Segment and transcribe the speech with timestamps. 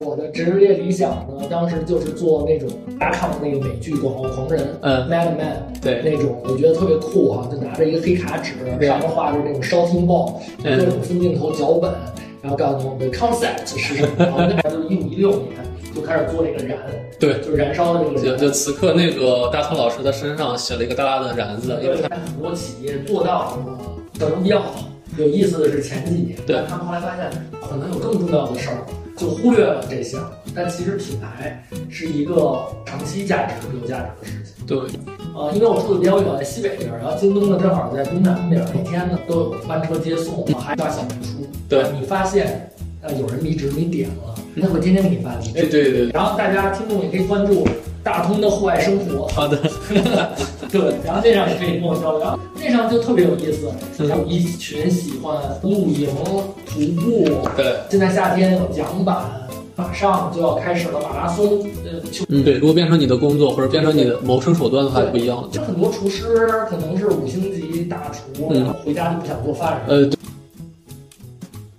[0.00, 8.54] 我的职业理想呢，当时就是做那种大看那个美剧《广告狂人》，嗯，Mad Man，对那种我觉得特别酷哈、就拿着一个黑卡纸，
[8.84, 10.32] 上面画着那种 shouting ball，
[10.64, 11.92] 嗯各种分镜头脚本，
[12.42, 15.52] 然后告诉你我们的 concept 是什么，然后那就是一五一六年
[15.94, 16.76] 就开始做这个燃，
[17.20, 18.36] 对，就是燃烧的这个就。
[18.36, 23.78] 就此刻那个大葱老师的身上写了一个大大的燃字，因为他看很多企业做到了
[24.18, 24.74] 可能比较好。
[25.16, 27.30] 有意思的是前几年，对他们后来发现
[27.62, 28.78] 可能有更重要的事儿，
[29.16, 30.16] 就忽略了这些。
[30.54, 34.66] 但其实品牌是一个长期价值和有价值的事情。
[34.66, 34.78] 对，
[35.34, 41.46] 呃，因为我住的比较远，在西北边儿，然后京东呢正好在东南边儿，每天呢都有班车接送，还发小红书。
[41.68, 42.70] 对你发现
[43.02, 45.62] 呃有人离职，你点了，他会天天给你发礼哎。
[45.62, 47.66] 对对对，然后大家听众也可以关注
[48.04, 49.56] 大通的户外生活，好的，
[50.70, 54.08] 对，然后那上也可以跟我交流，然后那上就特别有意思，嗯。
[54.08, 56.06] 有一群喜欢露营、
[56.66, 59.24] 徒步，对，现在夏天有桨板，
[59.74, 65.48] 马上就要开始了马拉松，呃，秋嗯对，如果变成你的工作或者变成你的谋生手段的话，就不一样了。
[65.50, 66.22] 就很多厨师
[66.68, 68.60] 可能是五星级大厨，嗯。
[68.62, 69.80] 然后回家就不想做饭了。
[69.88, 70.18] 呃，对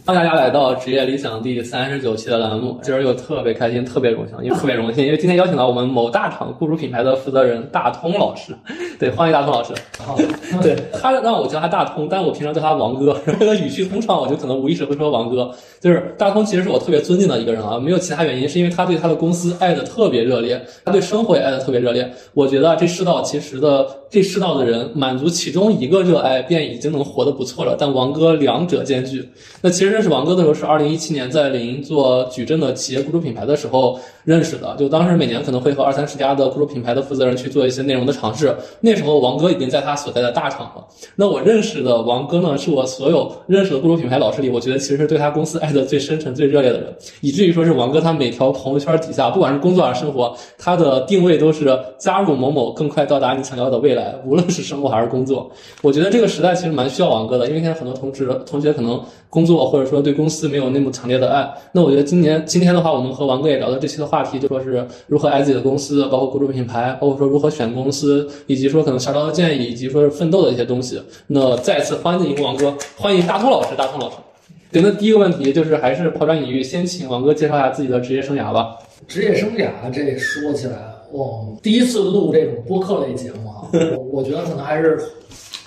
[0.08, 8.53] 欢迎大家来到职业理想第三十九期的栏目，今儿又特别开心，特别荣幸，因为特别荣幸，因为今天邀请到我们某大厂雇主品牌的负责人大通老师，
[9.00, 9.73] 对，欢迎大通老师。
[9.98, 10.16] 好，
[10.61, 15.50] 对他让我叫他大通，但是我平常叫他王哥，然后这个语气通畅，我就可能无意识会说王哥。
[15.80, 22.08] 就是大通其实是我特别尊敬的一个人啊，没有其他原因，是因为他对他的公司爱的特别热烈，他对生活也爱的特别热烈。
[22.36, 27.76] 我觉得这世道其实的这世道的人满足其中一个热爱，便已经能活得不错了。
[27.80, 29.28] 但王哥两者兼具。
[29.61, 38.53] 那其实认识王哥的时候是二零一七年在领英做矩阵的企业雇主品牌的时候认识的，就当时每年可能会和二三十家的雇主品牌的负责人去做一些内容的尝试。
[38.81, 40.85] 那时候王哥已经在他所在的大厂了。
[41.15, 55.49] 那我认识的王哥呢，是我所有认识的雇主品牌老师里，我觉得其实是对他公司爱的最深沉、最热烈的人，以至于说是王哥他每条朋友圈底下，不管是工作还是生活，他的定位都是加入某某，更快到达你想要的未来，无论是生活还是工作。
[55.81, 61.47] 我觉得这个时代其实蛮需要王哥的，因为现在很多同职同学可能工作或者说对公司没有那么强烈的爱。
[61.73, 71.01] 那我觉得今年今天的话，我们和王哥也聊到这期的话题，就说是如何爱自己的公司，包括雇主品牌，包括说如何选公司，以及说可能小招的建议，以及说是奋斗的一些东西。
[71.27, 74.15] 那再次欢迎王哥，欢迎大通老师，大通老师。
[74.71, 78.75] 对，那第一个问题就是还是抛砖引玉，先请王哥介绍一下自己的职业生涯吧。
[79.07, 80.77] 职业生涯这说起来，
[81.11, 84.99] 我第一次录这种播客类节目啊，我我觉得可能还是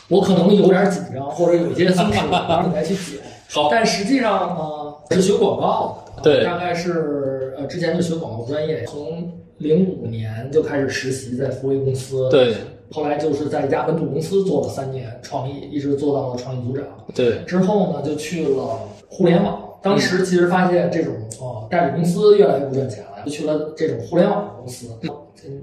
[0.09, 3.21] 我可能有点紧张，或者有些松弛，让你来去解。
[3.51, 6.45] 好，但实际上呢，是学广告的，对。
[6.45, 12.55] 大概是呃之前就学广告专业，从零五年就开始实习在福威公司，，对。
[12.91, 16.85] 后来就是在一家本土公司做了三年创意，一直做到了创意组长。
[17.15, 17.43] 对。
[17.45, 18.79] 之后呢，就去了
[19.09, 19.65] 互联网。
[19.81, 24.89] 当时其实发现这种呃代理公司越来越不赚钱了，就去了这种互联网公司，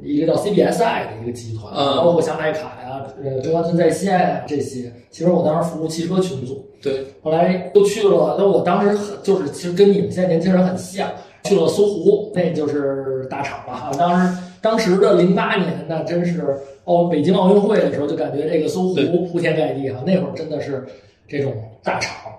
[0.04, 4.92] 一个叫 CBSI 的一个集团，嗯包括像爱卡呀、呃中关村在线呀这些。
[5.10, 11.10] 其实我当时服务汽车群组，对后来又去了，那我当时很就是其实跟你们现在年轻人很像，
[11.44, 13.92] 去了搜狐，那就是大厂了哈。
[13.98, 20.04] 当时当时的零八年，那真是奥北京奥运会的时候，就感觉这个搜狐铺天盖地哈。
[20.06, 20.86] 那会儿真的是
[21.28, 21.54] 这种
[21.84, 22.32] 大厂。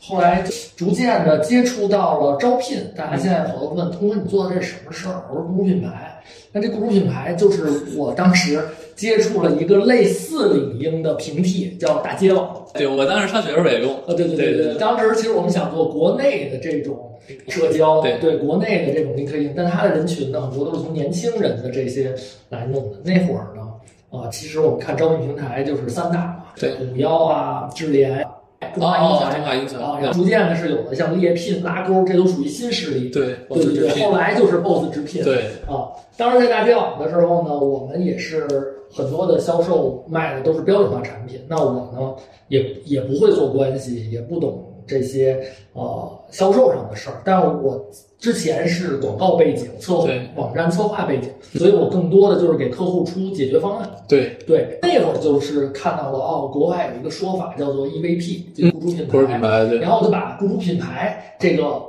[0.00, 0.44] 后来
[0.76, 5.22] 逐渐的接触到了招聘，大家现在好多问，通哥你做的这是什么事儿？
[5.30, 6.22] 我说雇主品牌。
[6.52, 7.64] 那这雇主品牌就是
[7.96, 8.60] 我当时
[8.96, 12.64] 接触了一个类似领英的平替，叫大街网。
[12.74, 13.94] 对，我当时上学时候也用。
[13.94, 17.12] 啊，对对对对，当时其实我们想做国内的这种
[17.48, 22.12] 社交，对对国内的这种 LinkedIn，但它的人群呢，很多都是从年轻人的这些
[22.48, 22.98] 来弄的。
[23.04, 23.62] 那会儿呢，
[24.10, 28.26] 啊、其实我们看招聘平台就是三大嘛，对五幺啊、智联
[28.70, 33.08] 啊、中华哦英才中华英然后逐渐的是有了像猎聘、拉钩，这都属于新势力。
[33.10, 35.22] 对，对对对，后来就是 BOSS 直聘。
[35.24, 38.46] 对啊，当时在大街网的时候呢，我们也是
[38.92, 41.40] 很多的销售卖的都是标准化产品。
[41.48, 42.14] 那我呢，
[42.48, 45.42] 也也不会做关系，也不懂这些
[45.72, 47.22] 呃销售上的事儿。
[47.24, 47.84] 但我
[48.18, 50.06] 之前是广告背景，策
[50.36, 53.90] 网站策划背景，所以我更多的就是给客户出解决方案。
[54.08, 59.12] 对，对，那会儿就是看到了哦，国外有一个说法叫做 EVP，就雇主品牌。
[59.12, 61.80] 雇主品牌对然后我就把雇主品牌这个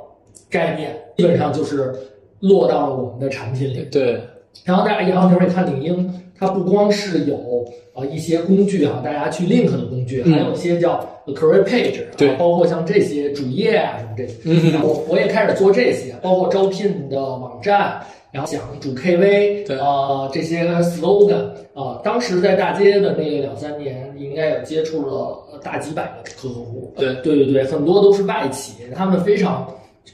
[0.48, 1.94] 概念，基本上就是
[2.40, 3.86] 落到了我们的产品里。
[3.90, 4.20] 对
[4.64, 7.64] 然后大家，然后你会看领英，它不光是有
[7.94, 14.34] 呃一些工具哈、大家去 link 的工具，嗯还有一些叫 career page，对啊包括像这些主页啊什么这些。
[14.44, 18.00] 嗯然后我也开始做这些，包括招聘的网站，
[18.30, 21.44] 然后讲主 KV，对呃这些 slogan
[21.74, 25.14] 啊、当时在大街的那两三年，应该有接触了
[25.50, 26.92] 呃大几百个客户。
[26.96, 29.66] 对对对对，很多都是外企，他们非常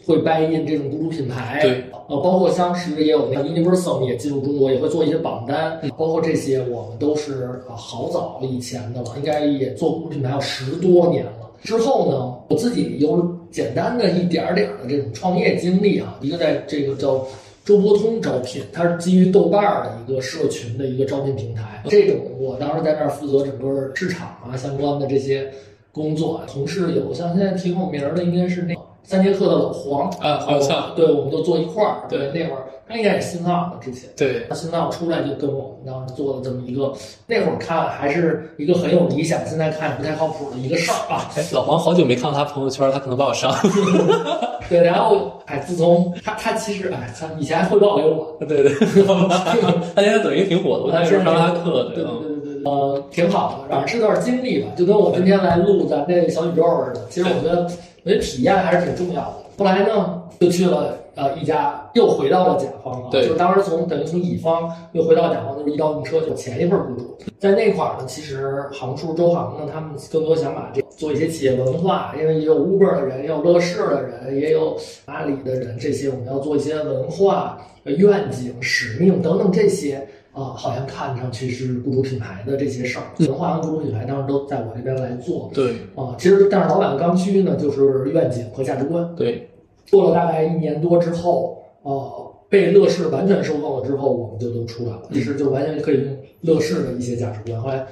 [0.05, 11.33] 会 buy in 这种雇主品牌，对，呃，包括当时也有那个 Universal 也进入中国，也会做一些榜单，包括这些我们都是呃好早以前的了，应该也做雇主品牌有十多年了。
[11.63, 17.27] 之后呢，我自己有简单的一点儿点儿的这种创业经历啊，一个在这个叫
[17.65, 21.83] 周伯通招聘，它是基于豆瓣儿的一个社群的一个招聘平台。
[21.89, 25.51] 这种我当时在那儿负责整个市场啊相关的这些
[25.91, 32.03] 工作，同事有像现在挺有名儿的，应该是那个三节课的老黄啊好像对，我们都坐一块儿。
[32.11, 34.11] 对那会儿他应该也是新浪的之前。
[34.15, 36.93] 对，他新浪出来就跟我们当时做了这么一个，
[37.27, 41.25] 那会儿看还是一个很有理想，现在看不太靠谱的一个事儿啊。
[41.37, 43.57] 哎，老黄好久没看到他朋友圈，他可能把我删了。
[44.69, 48.75] 对，然后哎，自从他他其实哎，他以前还汇报给我，对对，
[49.97, 57.07] 他现在抖音挺火的，我看是上他课对对对对对，呃，挺好的，反正是段经历吧，就跟我今天来录咱这个小宇宙似的。
[57.09, 57.67] 其实我觉得，
[58.09, 59.35] 我觉得体验还是挺重要的。
[59.59, 74.75] 后来呢，就去了呃一家，又回到了甲方了，对就是当时从等于从乙方又回到甲方，就是一刀用车，就前一份雇主，在那块儿呢，其实行数周行呢，他们更多想把这做一些企业文化，因为也有 Uber 的人，也有乐视的人，也有
[75.05, 80.09] 阿里的人，这些我们要做一些文化、呃愿景、使命等等这些。
[80.39, 85.51] 啊，好像看上去是雇主品牌的这些事儿，文化和雇主品牌当时都在我这边来做。
[85.53, 89.15] 对啊，其实但是老板刚需呢，就是愿景和价值观。
[89.17, 89.51] 对，
[89.85, 95.03] 做了大概一年多之后，呃，被乐视完全收购了之后，我们就都出来了。
[95.13, 97.61] 其实就完全可以用乐视的一些价值观。
[97.61, 97.85] 后来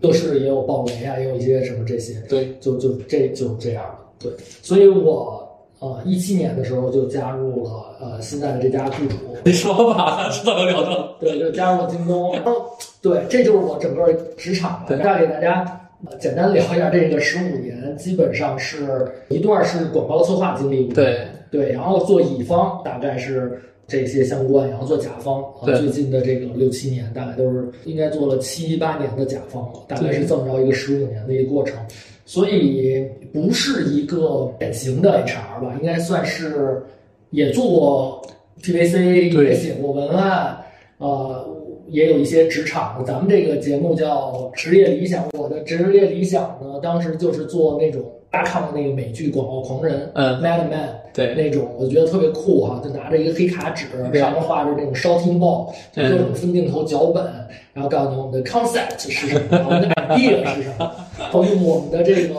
[0.00, 3.98] 乐视也有暴雷啊，也有一些什么这些，对，就就这就这样了。
[4.18, 4.32] 对，
[4.62, 5.49] 所以我
[5.80, 9.16] 呃一七年的时候就加入了呃现在的这家雇主。
[9.44, 11.16] 你说吧，知道有聊到。
[11.18, 12.32] 对，就加入了京东。
[12.34, 12.54] 然后，
[13.02, 14.86] 对，这就是我整个职场吧。
[14.88, 31.78] 再给大家呃简单聊一下这个十五年，基本上是一段是广告策划经历，对对，然后做乙方大概是这些相关，然后做甲方最近的这个六七年大概都是应该做了七八年的甲方了，大概是这么着一个十五年的一个过程。
[32.30, 36.80] 所以不是一个典型的 HR 吧，应该算是
[37.30, 38.22] 也做过
[38.62, 40.56] TVC，也写过文案，
[40.98, 41.44] 呃，
[41.88, 43.04] 也有一些职场。
[43.04, 48.00] 咱们这个节目叫职业理想，我的职业理想呢，当时就是做那种
[48.30, 51.34] 大家看过那个美剧《广告狂人》，嗯，Madman，对。
[51.34, 53.86] 那种我觉得特别酷哈、就拿着一个黑卡纸，
[54.18, 57.24] 上面画着那种 shouting ball，就种分镜头脚本，
[57.72, 62.34] 然后告诉你我们的 concept 是什么，我们的 idea 是什么， 然后用我们的这个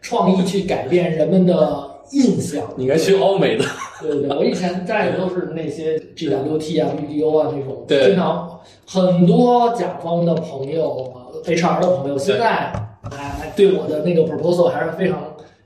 [0.00, 2.62] 创意去改变人们的印象。
[2.76, 3.64] 你应该去欧美的。
[4.00, 8.06] 对对对，我以前带的都是那些 GWT 啊、BDO 啊这种，对。
[8.06, 12.72] 经常很多甲方的朋友、呃 HR 的朋友，现在
[13.10, 15.18] 哎对我的那个 proposal 还是非常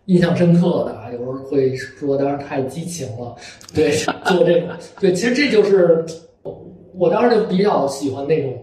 [0.08, 3.36] 印象深刻的啊，有时候会说当时太激情了，
[3.74, 3.90] 对，
[4.24, 4.68] 做这种，
[4.98, 6.04] 对，其实这就是
[6.42, 8.58] 我我当时就比较喜欢那种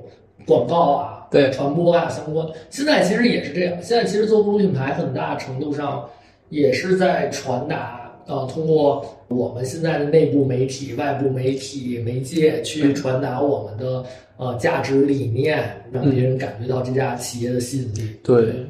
[0.47, 2.47] 广告啊，对传播啊相关。
[2.71, 6.03] 现在其实也是这样，现在其实做雇主品牌，很大程度上
[6.49, 8.01] 也是在传达。
[8.27, 14.03] 呃，通过我们现在的内部媒体、外部媒体媒介去传达我们的
[14.37, 18.15] 呃价值理念，让别人感觉到这家企业的吸引力。
[18.23, 18.65] 对，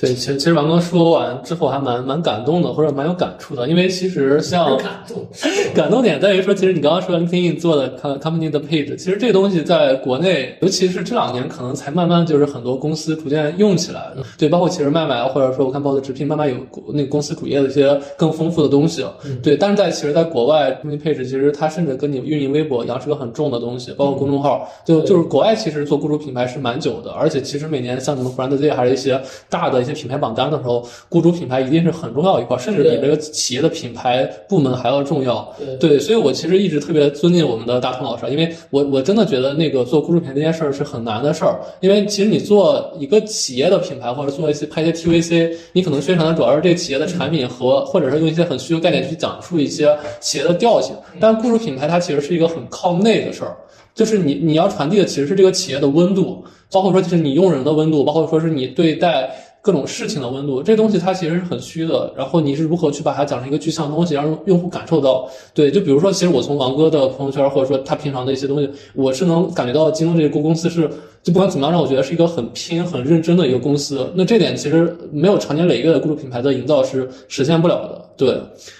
[0.00, 5.26] 对，其实其实王哥说完之后还蛮蛮感动的，或者蛮有感触的，因为其实像感动。
[5.74, 14.02] 感动点在于说，其实你刚刚说 LinkedIn 做的 com- company 的 page，其实这东西在国内，尤其是这两年，可能才慢慢就是很多公司逐渐用起来。
[14.38, 16.56] 对，包括其实麦麦，或者说我看 BOSS 直聘，慢慢有
[16.92, 19.04] 那个公司主页的一些更丰富的东西。
[19.42, 24.68] 对，但是在其实，在国外 company page，其实它甚至跟你运营微博一样，是个很重的东西，包括公众号。
[24.84, 35.54] 就就是国外其实做雇主品牌是蛮久的，而且其实每年像什么 Brand Day 还是一些大的一些品牌榜单的时候，雇主品牌一定是很重要一块，甚至比这个企业的品牌部门还要重要。
[35.58, 53.56] 对对，所以我其实一直特别尊敬我们的大同老师，因为我我真的觉得那个做雇主品牌这件事儿是很难的事儿，因为其实你做一个企业的品牌或者做一些拍一些 TVC，你可能宣传的主要是这个企业的产品和或者是用一些很虚的概念去讲述一些企业的调性，但雇主品牌它其实是一个很靠内的事儿。
[53.94, 59.30] 就是你你要传递的其实是这个企业的温度，包括说就是你用人的温度，包括说是你对待
[59.62, 62.12] 各种事情的温度，这东西它其实是很虚的。
[62.16, 65.30] 然后你是如何去把它讲成一个具象的东西，让用户感受到？
[65.54, 70.90] 对，就比如说，其实我从王哥的朋友圈或者说他平常的一些东西，我是能感觉到京东这个公司是
[71.22, 74.10] 就不管怎么样，让我觉得是一个很拼、很认真的一个公司。
[74.14, 78.02] 那这点其实没有长年累月的雇主品牌的营造是实现不了的。
[78.14, 78.38] 对，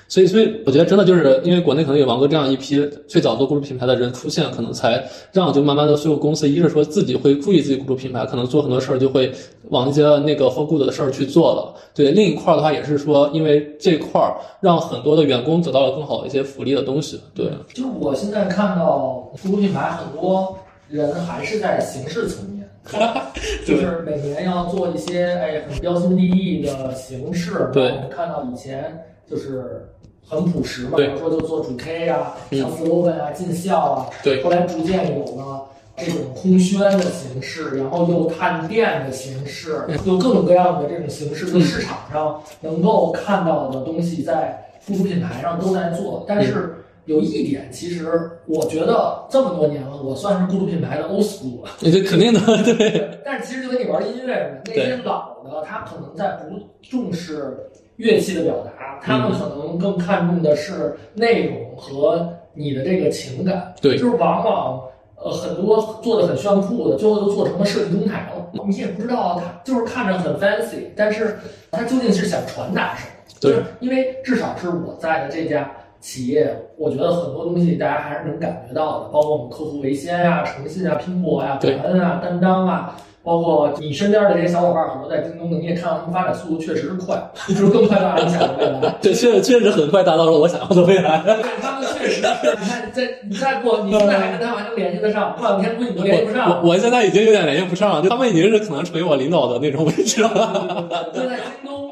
[0.09, 9.33] 所以所以我觉得真的就是因为国内可能有王哥这样一批最早做雇主品牌的人出现，可能才让就慢慢的所有公司，一是说自己会注意自己雇主品牌，可能做很多事儿就会
[9.71, 11.75] 往一些那个 for good 的事儿去做了。
[11.95, 17.21] 对，另一块的话也是说，因为这块儿让很多的员工得到了更好的一些福利的东西。
[17.35, 20.57] 对，就我现在看到雇主品牌很多
[20.93, 22.53] 人还是在形式层面。
[23.65, 29.89] 就是每年要做一些哎很标新立异的形式，对，我们看到以前就是
[30.29, 35.65] 很朴实嘛，比如说就做主 K 啊，像 slogan 啊、尽孝啊，对，后来逐渐有了
[35.97, 46.75] 这种空宣的形式，然后又探店的形式，有各种各样的这种形式，就市场上能够看到的东西，在付出品牌上都在做，但是。
[47.07, 51.67] 有一点，其实我觉得这么多年了，我算是孤独品牌的 old school。
[51.81, 53.19] 那这肯定的，对。
[53.25, 63.75] 但是其实就跟你玩音乐似的，那些老的他可能在不重视乐器的表达，他们可能更看重的是内容和你的这个情感。
[63.81, 63.99] 对。
[63.99, 64.81] 就是往往
[65.17, 68.49] 呃很多做的很炫酷的，最后就做成了设计中台了。
[68.69, 71.37] 你也不知道他就是看着很 fancy，但是
[71.73, 73.11] 他究竟是想传达什么？
[73.41, 73.57] 对。
[73.81, 75.69] 因为至少是我在的这家。
[76.03, 87.17] 企业，我觉得很多东西大家还是能感觉到的，包括我们客户为先啊、诚信啊、拼搏呀、感恩啊、担当啊，包括你身边的这些小伙伴，很多在京东的，你也看到他们发展速度确实是快，
[87.49, 88.95] 就是更快达到你想的未来。
[89.01, 91.23] 对，确确实很快达到了我想要的未来。
[91.25, 96.61] 对，他们确实是，你看，在你再过，你现在还跟他们还能联系得上，过两天估计你都联系不上。
[96.63, 100.85] 我我现在已经有点联系不上了，就他们已经是可能成为我领导的那种位置了。
[101.15, 101.92] 就在京东，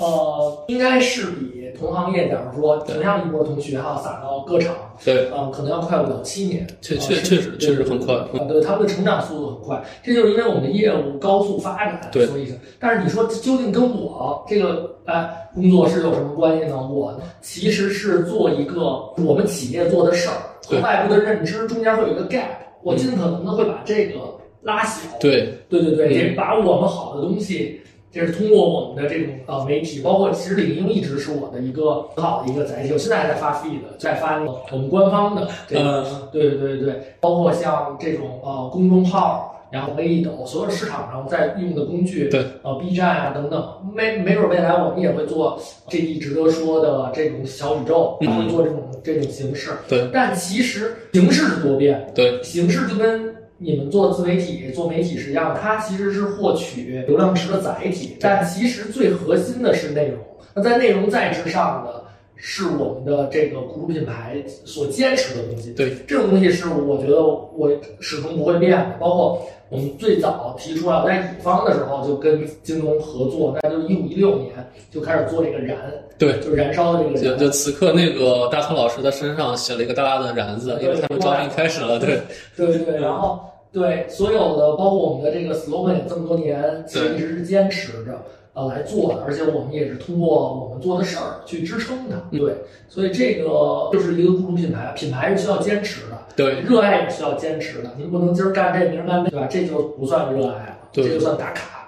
[0.00, 1.60] 呃，应该是比。
[1.78, 16.76] 同行业，假如说同样一波同学哈，撒到各厂，对，嗯，可能要快五到七年，确确确实确实很快，啊，对，他们的成长速度很快，这就是因为我们的业务高速发展，对，所以，但是你说究竟跟我这个哎工作室有什么关系呢？
[16.86, 22.44] 我其实是做一个我们企业做的事儿和外部的认知中间会有一个 gap，
[22.82, 24.18] 我尽可能的会把这个
[24.62, 27.80] 拉小，对，对对对，这把我们好的东西。
[28.12, 32.92] 这是通过我们的这种呃媒体，包括其实领英一直是我的一个很好的一个载体。
[32.92, 43.64] 我现在还在发 feed，在发那个我们官方的这个，对对对对，包括像这种呃公众号，然后微易抖，所有市场上在用的工具，对，呃 B 站啊等等，
[43.94, 45.56] 没没准未来我们也会做
[45.88, 50.08] 这一值得说的这种小宇宙，会做这种这种形式，对。
[50.12, 53.36] 但其实形式是多变，对，形式就跟。
[53.62, 60.18] 你们做自媒体、做媒体是一样，它其实是获取流量池的载体，但其实最核心的是内容。
[60.54, 62.02] 那在内容在之上的，
[62.36, 65.72] 是我们的这个雇主品牌所坚持的东西。
[65.74, 68.96] 对，这种东西是我觉得我始终不会变的。
[68.98, 74.52] 包括我们最早提出来在乙方的时候，就跟京东合作，那就一五一六年
[74.90, 75.76] 就开始做这个燃，
[76.16, 77.20] 对，就燃烧的这个。
[77.20, 81.98] 就就此刻，那个大头老师的身上写了一个大大的燃字，因为他们招聘开始了。
[81.98, 82.18] 对，
[82.56, 83.38] 对对，然后。
[83.72, 88.22] 对，所有的包括我们的这个 slogan 也这么多年，其实一直是坚持着
[88.52, 92.16] 呃来做的，而且我们也是通过我们做的事儿去支撑它。
[92.36, 92.56] 对，
[92.88, 97.90] 所以这个就是一个雇主品牌，品牌是需要坚持的，对，热爱也需要坚持的。
[97.96, 99.46] 您不能今儿干这，明儿干那，对吧？
[99.48, 101.79] 这就不算热爱了，这就算打卡。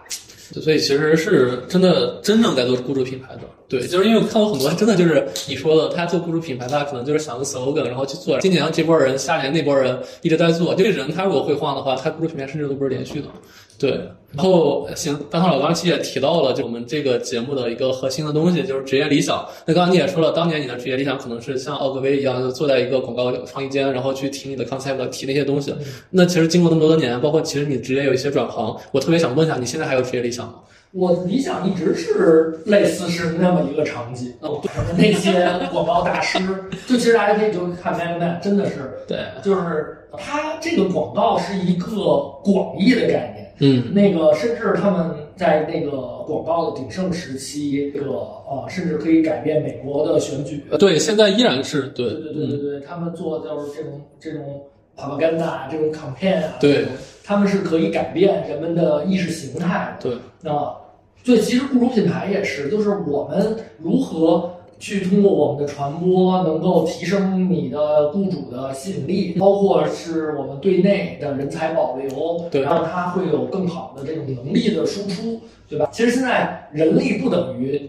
[0.61, 8.38] 所以其实是真的真正在做雇主品牌的，对，就是因为我看过很多，真的就是你说的，他做雇主品牌，他可能就是想个 slogan，然后去做。
[8.40, 10.75] 今年这波人，下年那波人一直在做。
[10.75, 13.28] 这个人他如果会换的话，他雇主品牌甚至都不是连续的。
[13.82, 13.90] 对，
[14.30, 19.44] 然后行，大汤老刚其实也提到了，就我们这个节目的一个核心的东西，就是职业理想。
[19.66, 25.74] 那刚刚你也说了，当年你的职业理想可能是像奥格威一样，就坐在一个广告创意间，然后去提你的 concept，提那些东西。
[26.10, 30.54] 那其实经过那么多年，包括其实你职业有一些转行，我特别想问一下，你现在还有职业理想吗？
[30.92, 34.32] 我的理想一直是类似是那么一个场景，
[34.96, 35.32] 那些
[35.72, 36.38] 广告大师，
[36.86, 41.88] 就其实大家可以就看 Man Man，真的是，对，就是他这个广告是一个
[42.44, 45.90] 广义的概念，嗯，那个甚至他们在那个
[46.26, 54.62] 广告的鼎盛时期，这个呃，甚至可以改变美国的选举，对，现在依然是，对，对对对对对，他们做就是这种这种
[54.97, 56.87] propaganda 这种 campaign 啊，对，
[57.25, 60.71] 他们是可以改变人们的意识形态，对，那。
[61.25, 75.88] 对，其实雇主品牌也是，就是我们如何去通过我们的传播，能够提升你的雇主的吸引力，包括是我们对内的人才保留，对，让他会有更好的这种能力的输出，对吧？
[75.92, 77.80] 其实现在人力不等于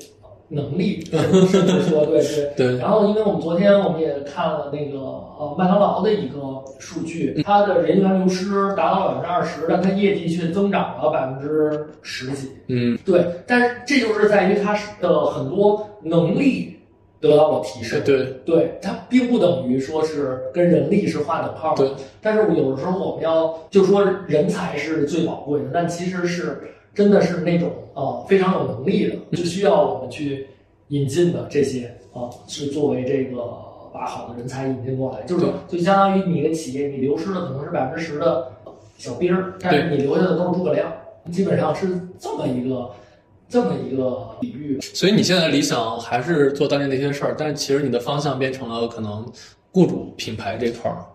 [0.50, 1.04] 能力，
[1.50, 2.22] 甚至说对
[2.56, 2.68] 对。
[2.68, 12.50] 对然后，因为我们昨天我们也看了那个呃麦当劳的一个数据，它的人员流失达到百分之二十，但它业绩却增长了百分之十几。
[12.68, 16.73] 嗯，对，但是这就是在于它的很多能力
[17.24, 18.04] 得到了提升。
[18.04, 18.26] 对。
[18.46, 21.88] 对，它并不等于说是跟人力是划等号的。
[21.88, 26.62] 对，但是有的时候我们要就说人才是最宝贵的，但其实是
[26.94, 30.48] 真的是那种呃非常有能力的，就需要我们去
[30.90, 33.42] 引进的这些啊、是作为这个
[33.92, 38.52] 把好的人才引进过来，就是说就相当于你一个企业，你流失的可能是百分之十的
[38.98, 40.92] 小兵儿，但是你留下的都是诸葛亮，
[41.32, 41.88] 基本上是
[42.20, 42.92] 这么一个
[43.54, 44.82] 这么一个比喻。
[44.82, 49.32] 所以你现在理想还是做当年那些事儿，但是其实你的方向变成了可能
[49.72, 51.06] 雇主品牌这块儿。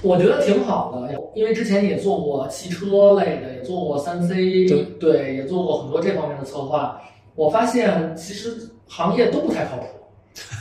[0.00, 4.66] 我觉得挺好的，因为之前也做过汽车类的，也做过三 C，
[4.98, 6.98] 对也做过很多这方面的策划。
[7.34, 9.84] 我发现其实行业都不太靠谱。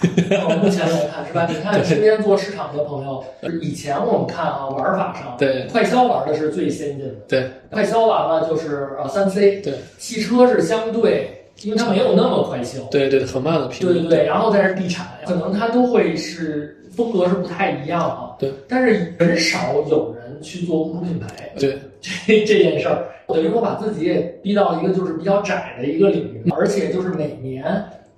[0.03, 1.47] 哦目前来看是吧？
[1.49, 1.83] 你看对。
[1.83, 3.23] 身边做市场的朋友，
[3.61, 5.67] 以前我们看啊，玩法上，对。
[5.71, 7.49] 快销玩的是最先进的，对。
[7.69, 9.73] 快销完了就是呃三 C，对。
[9.97, 13.93] 汽车是相对，因为它没有那么快销，对对，很慢的频率。
[13.93, 18.35] 对对对，然后再是地产，可能它都会是风格是不太一样啊。
[18.39, 21.77] 对，但是很少有人去做雇主品牌对。
[22.01, 27.63] 这这件事儿，等于说把自己也逼到一个就是比较窄的一个领域，而且就是每年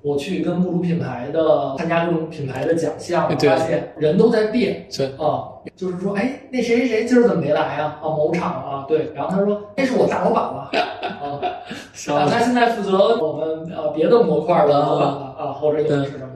[0.03, 4.86] 我去跟雇主品牌的参加各种品牌的奖项，我发现人都在变。
[4.95, 8.00] 对啊，就是说，哎，那谁谁谁今儿怎么没来啊？
[8.01, 11.39] 啊，某厂啊，对，然后他说那是我大老板了啊。
[12.13, 16.27] 啊， 他现在负责我们呃别的模块的老板了啊，或者是什么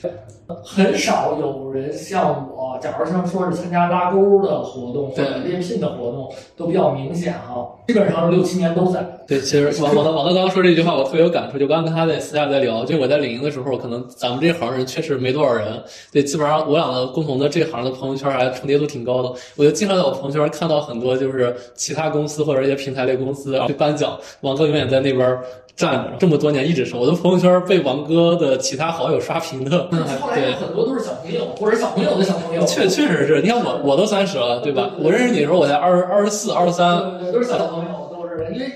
[0.00, 0.08] 什
[0.46, 9.06] 么，很少有人像我，假如像说是参加拉钩的活动或者对猎聘的活动，都比较明显哈，基本上六七年都在。
[9.26, 11.58] 对，其实王王德王德刚刚说这句话，我特别有感触。
[11.58, 15.82] 就刚刚跟他在私下在聊，就我在领营的时候，可能咱们这行人确实没多少人。
[16.12, 19.32] 对，基本上我俩的共同的这行的朋友圈还重叠度挺高的。
[19.56, 25.38] 我就经常在我朋友圈看到很多就是其他公司或者一些平台类公司，然后去颁奖，王哥永远在那边
[25.74, 29.88] 站着，这么多年一直是我的朋友圈被王哥的其他好友刷屏的。
[30.20, 30.36] 后来。
[30.52, 34.90] 很多都是小朋友或者小朋友的小朋友，确确实是，你看我我都三十了，对吧？
[34.98, 38.70] 我认识你的时候我才二二十四、二十三，对都是小朋友，都是因为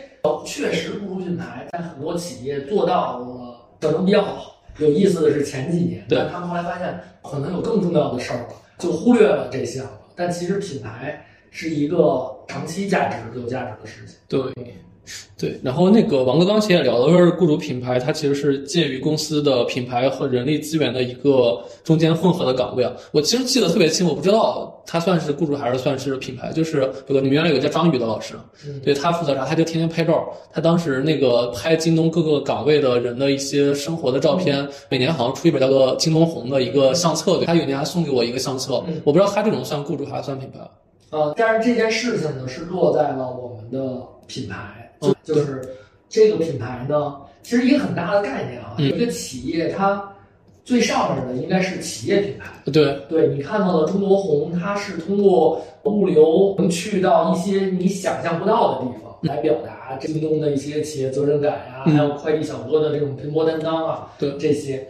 [0.44, 4.56] 确实不如品牌在很多企业做到了可能比较好。
[4.78, 9.92] 有意思的是前几年，对但他们后来发现可能有更重要的事儿了，就忽略了这项了。
[10.16, 14.16] 但其实品牌是一个长期价值、有价值的事情。
[14.29, 14.40] 对。
[15.38, 22.92] 对，然后那个王哥刚才也聊的是雇主品牌，它其实是介于公司的品牌和人力资源的一个中间混合的岗位啊。
[23.11, 26.53] 我其实记得特别清，我不知道他算是雇主还是算是品牌。
[26.53, 28.35] 就是有个你们原来有个叫张宇的老师，
[28.66, 29.46] 嗯对他负责啥？
[29.46, 30.29] 他就天天拍照。
[30.53, 37.38] 他当时那个拍京东各个岗位的人的一些生活的照片，每年好像出一本叫做《京东红》的一个相册。
[37.38, 40.59] 对他有年还送给我一个相册，嗯我不知道他这种算雇主还是算品牌。
[41.11, 45.63] 呃，但是这件事情呢，是落在了我们的品牌，嗯就就是
[46.09, 50.03] 这个品牌呢，其实一个很大的概念啊，嗯一个企业它
[50.65, 52.47] 最上面的应该是企业品牌。
[52.73, 64.87] 对对你看到的中国红，它是通过物流能去到一些你想象不到的地方，来表达京东的一些企业责任感呀、嗯还有快递小哥的这种拼搏担当啊，对这些。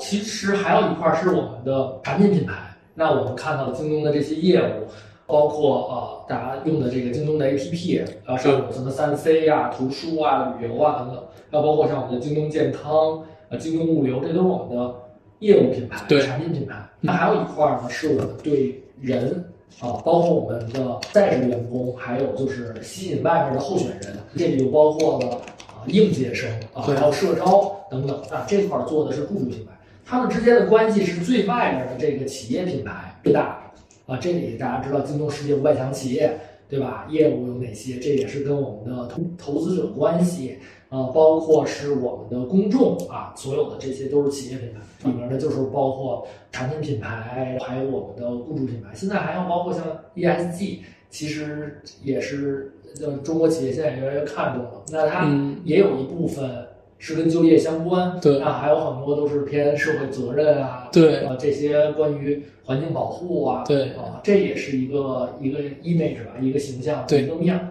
[0.00, 2.54] 其实还有一块是我们的产品品牌，
[2.94, 4.86] 那我们看到京东的这些业务。
[5.26, 14.94] 包括呃，大家用的这个京东的 APP，啊，上有什么三 C 呀、图书啊、旅游啊等等，还有包括像我们的京东健康、呃，京东物流，这都是我们的
[15.38, 16.74] 业务品牌、对产品品牌。
[17.00, 19.44] 那还有一块呢，是我们对人
[19.80, 25.30] 啊，包括我们的在职员工，还有就是吸引外面的候选人，这里就包括了
[25.68, 29.72] 啊应届生啊，对还有社招等等啊，这块做的是雇主品牌，
[30.04, 33.61] 他们之间的关系是最外面的这个企业品牌最大的。
[34.06, 36.36] 啊，这里大家知道京东世界五百强企业，
[36.68, 37.06] 对吧？
[37.10, 37.98] 业务有哪些？
[37.98, 40.56] 这也是跟我们的投投资者关系，
[40.88, 48.90] 呃，包括是我们的公众啊，所有的这些都是企业品牌里面的，就是包括产品品牌，还有我们的雇主品牌。
[48.94, 49.84] 现在还要包括像
[50.16, 50.78] ESG，
[51.10, 54.82] 其实也是呃中国企业现在越来越看重了。
[54.90, 56.66] 那它嗯也有一部分
[57.04, 58.38] 是跟就业相关，对。
[58.38, 61.24] 那还有很多都是偏社会责任啊，对。
[61.24, 63.88] 啊，这些关于环境保护啊，对。
[63.94, 67.22] 啊，这也是一个一个 image 吧，一个形象，对。
[67.22, 67.68] 一个面儿。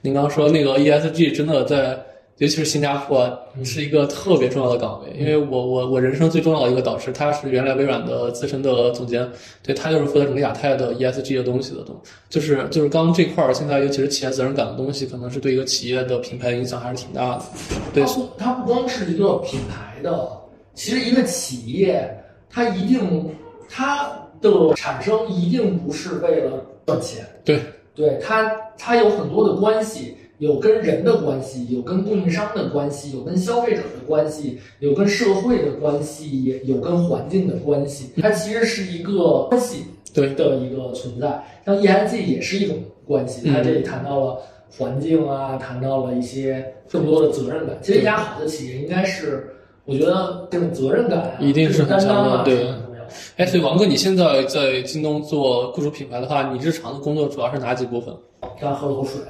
[0.00, 1.96] 您刚刚说那个 ESG 真的在，
[2.42, 3.22] 尤其是新加坡
[3.56, 9.30] 嗯是一个特别重要的岗位，因为我我我人生最重要的一个导师，他是原来微软的资深的总监，
[9.62, 11.94] 对他就是负责整个亚太的 ESG 的东西的东，
[12.28, 17.42] 就是就是刚刚这块儿，现在尤其是企业责任感的东西，可能是对一个企业的品牌影响还是挺大的。
[17.94, 18.04] 对
[18.36, 20.28] 它不光是一个品牌的
[20.74, 22.12] 其实一个企业
[22.50, 23.30] 它一定
[23.68, 27.60] 它的产生一定不是为了赚钱，对，
[27.94, 30.16] 对它它有很多的关系。
[30.42, 38.10] 有跟人的关系，有跟供应商的关系，有跟消费者的关系，有跟社会的关系，也有跟环境的关系。
[38.20, 41.40] 它其实是一个关系对的一个存在。
[41.64, 42.76] 像 ESG 也是一种
[43.06, 47.78] 关系，它这里谈到了环境啊，谈到了一些更多的责任感。
[47.80, 49.48] 其实一家好的企业应该是，
[49.84, 52.44] 我觉得这种责任感啊，一定是很担当啊。
[53.36, 58.14] 哎，所以王哥，你现在在京东做雇主品牌的话，你日常的工作主要是哪几部分？
[58.60, 59.20] 刚喝了口水，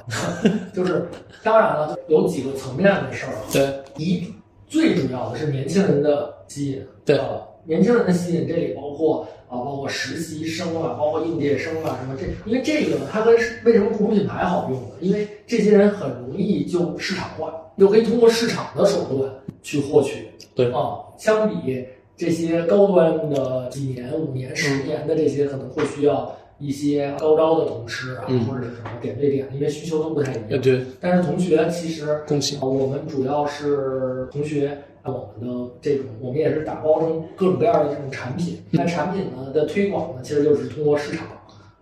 [0.73, 1.07] 就是
[1.43, 3.41] 当然了，有几个层面的事儿啊。
[3.51, 4.27] 对，一
[4.67, 14.89] 最主要的是年轻人的吸引，对呃，年轻人的吸引，这里包括啊，包括实习生啊，包括应届生啊，什么这，因为这个呢，它跟为什么雇主品牌好用呢？
[14.99, 26.35] 因为这些人很容易就市场化，又可以通过市场的手段去获取，对啊，相比这些高端的几年、五年、十年的这些，可能会需要。
[26.59, 28.45] 一些高招的同事啊，嗯。
[28.45, 30.45] 或者是什么点对点，因为需求都不太一样。
[30.51, 32.55] 呃，对，但是同学其实恭喜。
[32.57, 34.69] 啊，我们主要是同学，
[35.01, 38.63] 啊我们的这种，我们也是打包成各种各样的这种产品。
[38.69, 41.27] 那产品呢的推广呢，其实就是通过市场，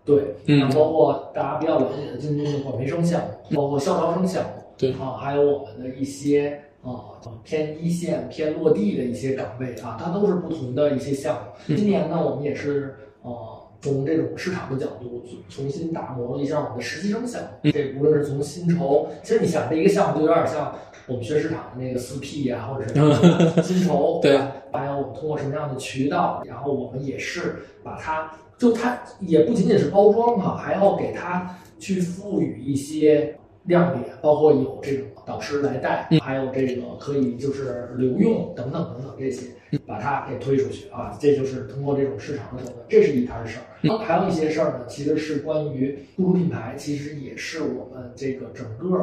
[0.03, 0.59] 对，嗯。
[0.59, 4.93] 然后包括大家比较了解的京东的管培生项目，包括校招生项目，对。
[4.93, 11.75] 啊，还有我们的一些啊偏一线、偏落地的一些岗位啊，它都是不同的一些项目。
[11.75, 13.57] 今年呢，我们也是呃。
[13.83, 20.71] 从这种市场的角度重新打磨了一下我们的实习生项目，这无论是从薪酬，其实你想这一个项目就有点像
[21.07, 24.51] 我们学市场的那个四 P 呀，或者是薪酬， 对吧？
[24.71, 39.47] 还有我们通过什么样的渠道，然后我们也是把它，就它也不仅仅是包装哈，还要给它去赋予一些亮点，包括有这种导师来带，还有这个可以就是留用等等等等这些，
[39.85, 43.97] 把它给推出去啊，这就是通过这种市场的手段，这是一摊事儿。
[43.99, 48.97] 还有一些事儿呢，其实是关于雇主品牌，其实也是我们这个整个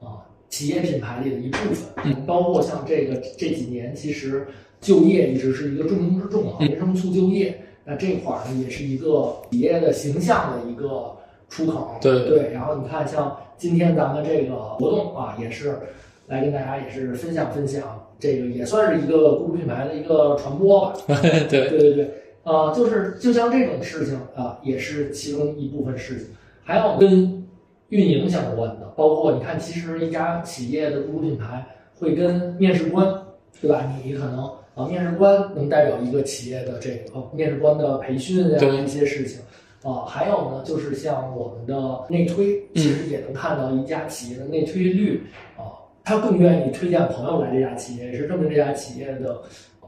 [0.00, 4.46] 啊企业品牌里的一部分，包括像这个这几年，其实
[4.80, 11.16] 就业一直是一个重中之重啊，民生促就业，那这块儿呢也是一个企业的形象的一个
[11.52, 11.98] 出口。
[12.00, 15.76] 对对，然后你看，像今天咱们这个活动啊，也是
[16.26, 20.94] 来跟大家也是分享分享，这个也算是一个雇主品牌的一个传播吧。
[21.06, 22.10] 对，对对对，
[22.44, 26.28] 呃，就是就像这种事情啊、也是其中一部分事情，
[26.64, 27.46] 还有跟
[27.90, 31.66] 运营相关的，包括你看，其实一家企业的雇主品牌
[31.98, 33.06] 会跟面试官，
[33.60, 33.86] 对吧？
[34.02, 39.38] 你可能啊，面试官能代表一个企业的这个、呃面试官的培训呀、对一些事情。
[39.82, 45.22] 啊，还有呢，就是像我们的内推，其实也能看到一家企业的内推率
[45.56, 49.42] 啊，他更愿意推荐朋友来这家企业，也是证明这家企业的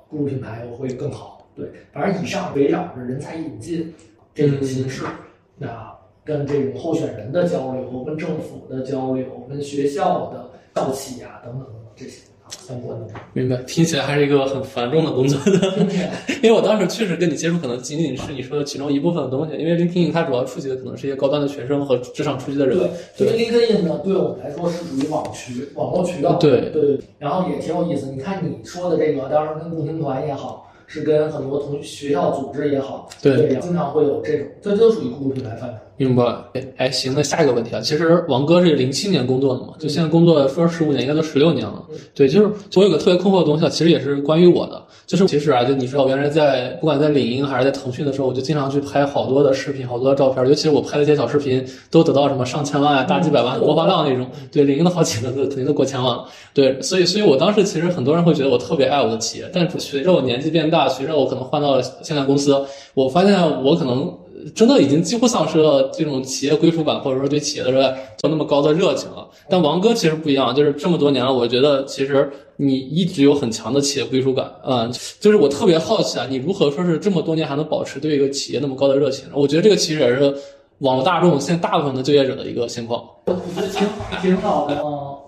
[0.09, 1.47] 雇主品牌会更好。
[1.55, 3.95] 对，反正以上围绕着人才引进
[4.35, 5.05] 这种形式，
[5.57, 12.23] 那跟这种候选人的交流、跟政府的交流、跟学校的校企啊等等等等这些。
[12.23, 12.34] 啊
[12.67, 13.07] 相关的。
[13.33, 13.57] 明白。
[13.65, 15.87] 听起来还是一个很繁重的工作的。
[16.43, 19.57] 因为我当时确实跟你接触，可能仅仅是你说的其中一部分的东西。
[19.57, 22.79] 因为 LinkedIn 它主要触及的可能是一些高端的学生和职场初期的人。
[23.17, 26.35] 对，因为 LinkedIn 呢，对我们来说是属于网渠、网络渠道。
[26.35, 28.11] 对对对，然后也挺有意思。
[28.11, 35.77] 你看你说的这个，当然跟共青团也好，是跟很多同学校组织也好，对经常会有这种，这都属于雇主品牌范畴。
[35.97, 36.25] 明白。
[36.77, 41.83] 哎，行，那下一个问题啊，其实王哥是零七年工作的嘛，就现在工作说十五年，应该都十六年了。
[42.15, 54.27] 对，就是我有个特别困惑的东西啊，其实也是关于我的，就是其实啊，就你知道，我原来在不管在领英还是在腾讯的时候，我就经常去拍好多的视频，好多的照片，尤其是我拍的一些小视频，都得到什么上千万啊、大几百万播放量那种。
[54.51, 56.25] 对，领英的好几个都肯定都过千万了。
[56.53, 62.61] 对，所以所以我当时其实很多人会觉得我特别爱我的企业，但是随着我年纪变大，随着我可能换到了现在公司，
[62.95, 64.13] 我发现我可能。
[64.55, 67.91] 真的已经几乎丧失了这种企业归属感，或者说对企业的热爱，
[68.23, 69.29] 有那么高的热情了。
[69.49, 79.27] 但王哥其实不一样，就是这么多年了，我觉得其实你一直有很强的企业归属感啊、就是我特别好奇啊，你如何说是这么多年还能保持对一个企业那么高的热情？
[79.33, 80.35] 我觉得这个其实也是
[80.79, 83.03] 网络大众现在大部分的就业者的一个情况。
[83.27, 83.87] 我觉得挺
[84.21, 84.83] 挺好的。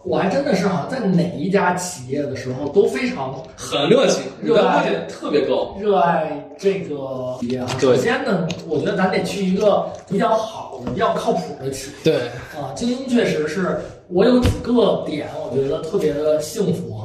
[0.06, 5.76] 嗯，我还真的是好像在哪一家企业的时候都非常很热情，热爱点特别高。
[5.80, 7.66] 热爱这个企业啊。
[7.78, 11.96] 首先呢，我觉得咱得去一个比较好的、比较靠谱的企业。
[12.04, 12.16] 对，
[12.58, 16.95] 啊，精英确实是我有几个点，我觉得特别的幸福哈。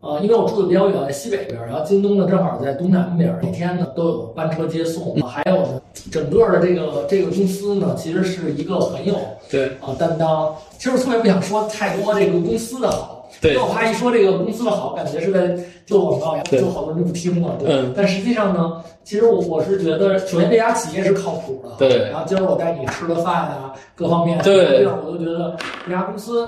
[0.00, 5.16] 呃，因为我住的比较远，在西北边儿，然后京东呢正好在东南边儿，每天呢都有班车接送。
[5.22, 5.80] 还有呢，
[6.12, 9.14] 整个的这个这个公司呢，其实是一个很有
[9.50, 10.54] 对，啊担当。
[10.78, 15.56] 其实我特别不想说太多这个公司的好，对因为我怕一说这个公司的好，感觉是在
[15.86, 17.56] 做广告呀，对就好多人就不听了。
[17.58, 26.46] 对，嗯但实际上呢，其实我我是觉得，首先这家企业是靠谱的，对然后今儿我带你吃的饭啊，各方面，对这样我都觉得这家公司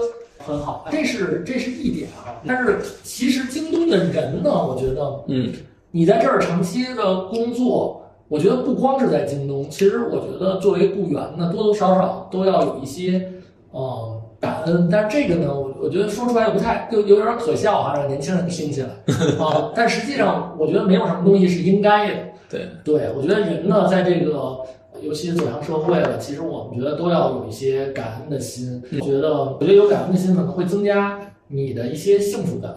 [0.49, 2.41] 很好，这是这是一点啊。
[2.47, 5.53] 但是其实京东的人呢，我觉得嗯，
[5.91, 13.31] 你在这儿长期的工作，我觉得不光是在京东，其实我觉得作为雇员呢，多多少少都要有一些
[13.73, 14.89] 呃感恩。
[14.91, 18.89] 但是这个呢，我我觉得说出来又不太又有点可笑哈，让年轻人听起来
[19.39, 19.71] 啊。
[19.75, 22.15] 但实际上，我觉得没有什么东西是应该的。
[22.51, 24.61] 对，对，我觉得人呢，在这个
[25.03, 28.83] 尤其走向社会了，其实我们觉得都要有一些感恩的心。
[28.93, 32.75] 我觉得，我觉得有感恩的心可能会增加你的一些幸福感。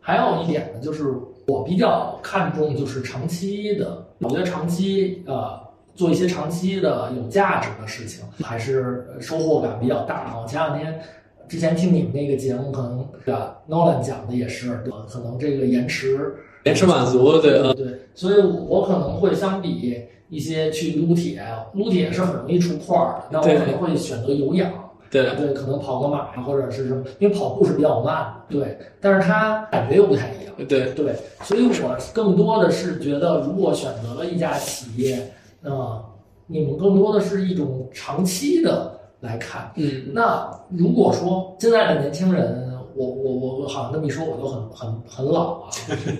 [0.00, 1.14] 还有一点呢，就是
[1.46, 5.60] 我比较看重就是长期的，我觉得长期呃
[5.94, 10.46] 做一些长期的有价值的事情，还是收获感比较大我。
[10.46, 11.00] 前两天。
[11.48, 14.92] 之前听你们那个节目，可能对吧？Nolan 讲的也是，对？
[15.10, 16.36] 可能这个延迟
[16.68, 21.42] 延迟满足，对，嗯对，所以我可能会相比一些去撸铁，
[21.74, 23.56] 撸铁是很容易出块儿的，那我对。
[23.58, 24.70] 可能会选择有氧，
[25.10, 36.02] 对，对，可能跑个马呀，或者是什么，因为跑步是比较慢的，对，但是它感觉又不太一样，对，对，所以我更多的是觉得，如果选择了一家企业，那
[36.46, 39.70] 你们更多的是一种长期的来看。
[39.76, 42.67] 嗯，那如果说现在的年轻人，
[42.98, 45.70] 我我我我好像这么一说，我就很很很老啊，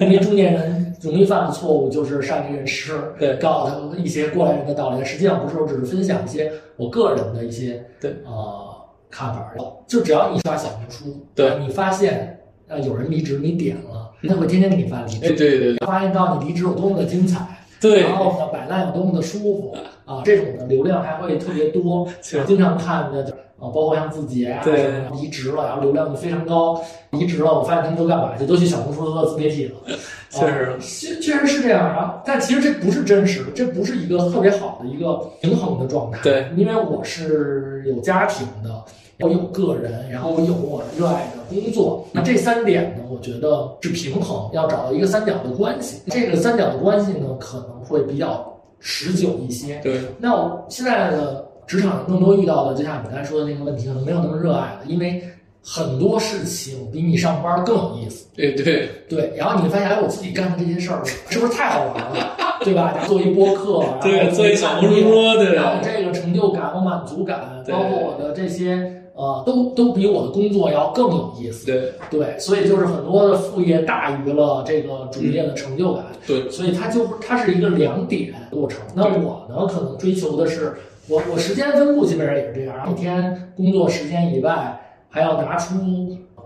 [0.01, 8.67] 因为中年人容易犯的错误就是善于认识， 对告诉他一些过来人的道理，实际上不是，我只是分享一些我个人的一些对呃
[9.11, 9.53] 看法。
[9.87, 17.45] 就只要你刷小红书，对呃你发现呃有人离职，你点了，他会天天给你发离哎，职，对对对发现到你离职有多么的精彩。
[17.81, 19.73] 对然后呢，摆烂有多么的舒服
[20.05, 20.21] 啊！
[20.25, 24.91] 这种的流量还会特别多，是经常看的啊，包括像字节啊，对
[25.21, 28.47] 离职了，然后流量就非常高，离职了，我发现他们都干嘛去？
[28.47, 29.75] 都去小红书做自媒体了。
[30.31, 31.89] 确实啊确确实是这样。
[31.89, 36.21] 然后，但其实这不是真实的，这不是一个特别好的一个平衡的状态。
[36.23, 38.85] 对，因为我是有家庭的，
[39.21, 42.07] 我有个人，然后我有我热爱的工作。
[42.13, 46.03] 那这三点呢，我觉得是平衡，要找到一个三角的关系。
[46.09, 49.81] 这个三角的关系呢，可能会比较持久一些。
[49.83, 55.23] 对，那我现在的职场人更多遇到的，就像你刚才说的那个问题，可能没有那么热爱了，因为
[55.63, 58.27] 很多事情比你上班更有意思。
[58.35, 63.05] 对对对，然后你会发现，哎，我自己干的这些事儿是不是太好玩了，对吧？
[63.07, 71.67] 做一播客， 对，做一小红书，对，然后这个成就感和满足感，包括我的这些呃，都都比我的工作要更有意思。
[71.67, 76.05] 对对，所以就是很多的副业大于了这个主业的成就感。
[76.27, 78.81] 对所以它就它是一个两点过程。
[78.95, 80.75] 那我呢，可能追求的是，
[81.09, 85.75] 我我时间分布基本上也是这样，一天工作时间以外，还要拿出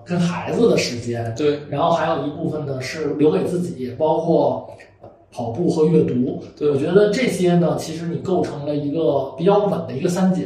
[0.04, 4.70] 跟孩子的时间，对然后还有一部分呢是留给自己，包括
[5.32, 6.42] 跑步和阅读。
[6.56, 10.42] 对我觉得这些呢，其实你构成了一个比较稳的一个三角，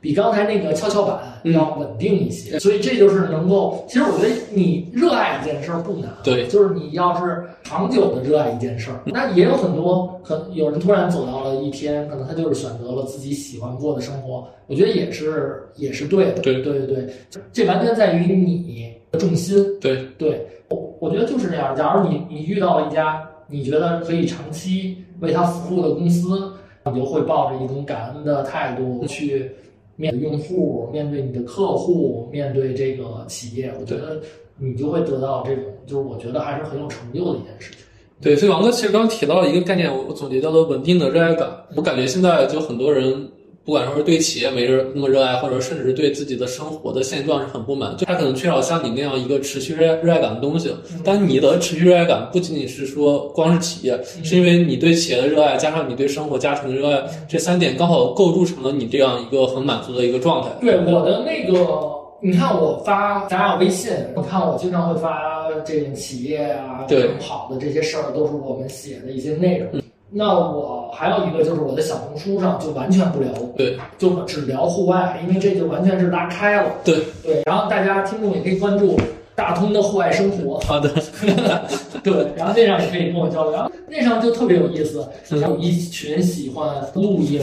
[0.00, 2.58] 比刚才那个跷跷板嗯要稳定一些。
[2.58, 16.40] 所以这就是能够，其实我觉得你热爱一件事儿不难，对就是你要是长久的热爱一件事儿，那也有很多可有人突然走到了一天，可能他就是选择了自己喜欢过的生活，我觉得也是也是对的。
[16.40, 17.06] 对对对对，
[17.52, 19.64] 这完全在于你的重心。
[19.80, 21.74] 对对，我我觉得就是这样。
[21.74, 26.52] 假如你你遇到了一家你觉得可以长期为他服务的公司，
[26.86, 29.50] 你就会抱着一种感恩的态度去
[30.00, 33.70] 面对用户、面对你的客户、面对这个企业。
[33.78, 34.18] 我觉得
[34.56, 37.80] 你就会得到这种，就是我觉得还是很有成就的一件事情。
[38.22, 41.50] 对，所以王哥其实刚刚提到了一个概念，我总结叫做稳定的热爱感。
[41.76, 43.28] 我感觉现在就很多人，
[43.64, 50.74] 不管说是对企业没热那么热爱，或者甚至是对自己的生活的现状是很不满，就他可能缺少像你那样一个持续热热爱感的东西。
[51.04, 60.48] 但你的持续热爱感不仅仅是说光是企业，是因为你对企业的热爱，加上你对生活家庭的热爱，这三点刚好构筑成了你这样一个很满足的一个状态。
[60.60, 61.64] 对我的那个，
[62.22, 69.82] 你看我发咱俩微信，你看我经常会发这种企业啊，对很好的这些事儿，都是我们写的一些内容。
[70.12, 76.70] 那我还有一个就是我的小红书上就完全不聊，对就只聊户外，因为这就完全是拉开了。
[76.84, 76.96] 对。
[77.22, 78.98] 对，然后大家听众也可以关注
[79.34, 80.90] 大通的户外生活，好的，
[82.02, 85.40] 对，然后那上也可以跟我交流，然后那上就特别有意思，嗯。
[85.40, 87.40] 有一群喜欢露营、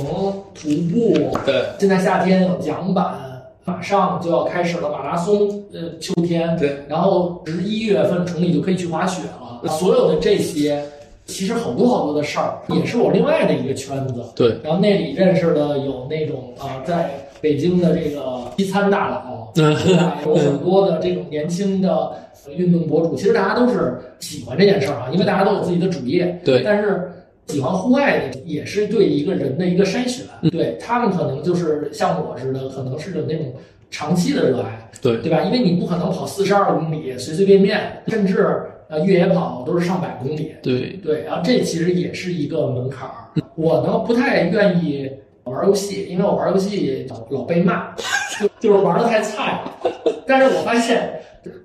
[0.54, 1.64] 徒步，对。
[1.80, 3.16] 现在夏天有桨板，
[3.64, 9.68] 马上就要开始了马拉松，呃，秋天，对，然后十一月份崇礼就可以去滑雪了。
[9.70, 10.84] 所有的这些
[11.28, 14.24] 其实好多好多的事儿，也是我另外的一个圈子。
[14.36, 17.12] 对，然后那里认识的有那种啊、在
[17.42, 19.52] 北京的这个西餐大佬，
[20.26, 22.14] 有很多的这种年轻的
[22.56, 23.16] 运动博主。
[23.16, 26.40] 其实大家都是喜欢这件事儿啊，因为大家都有自己的主业。
[26.44, 27.12] 对但是
[27.48, 30.26] 喜欢户外的也是对一个人的一个筛选。
[30.50, 33.54] 对他们可能就是像我似的，可能是有那种
[33.92, 34.90] 长期的热爱。
[35.02, 35.42] 对，对吧？
[35.44, 40.56] 因为你不可能跑四十二公里随随便便，甚至呃越野跑都是上百公里。
[40.62, 43.14] 对，对，然后这其实也是一个门槛儿。
[43.56, 45.10] 我呢不太愿意
[45.44, 47.94] 玩游戏，因为我玩游戏老被骂，
[48.40, 49.72] 就就是玩的太菜了。
[50.26, 51.10] 但是我发现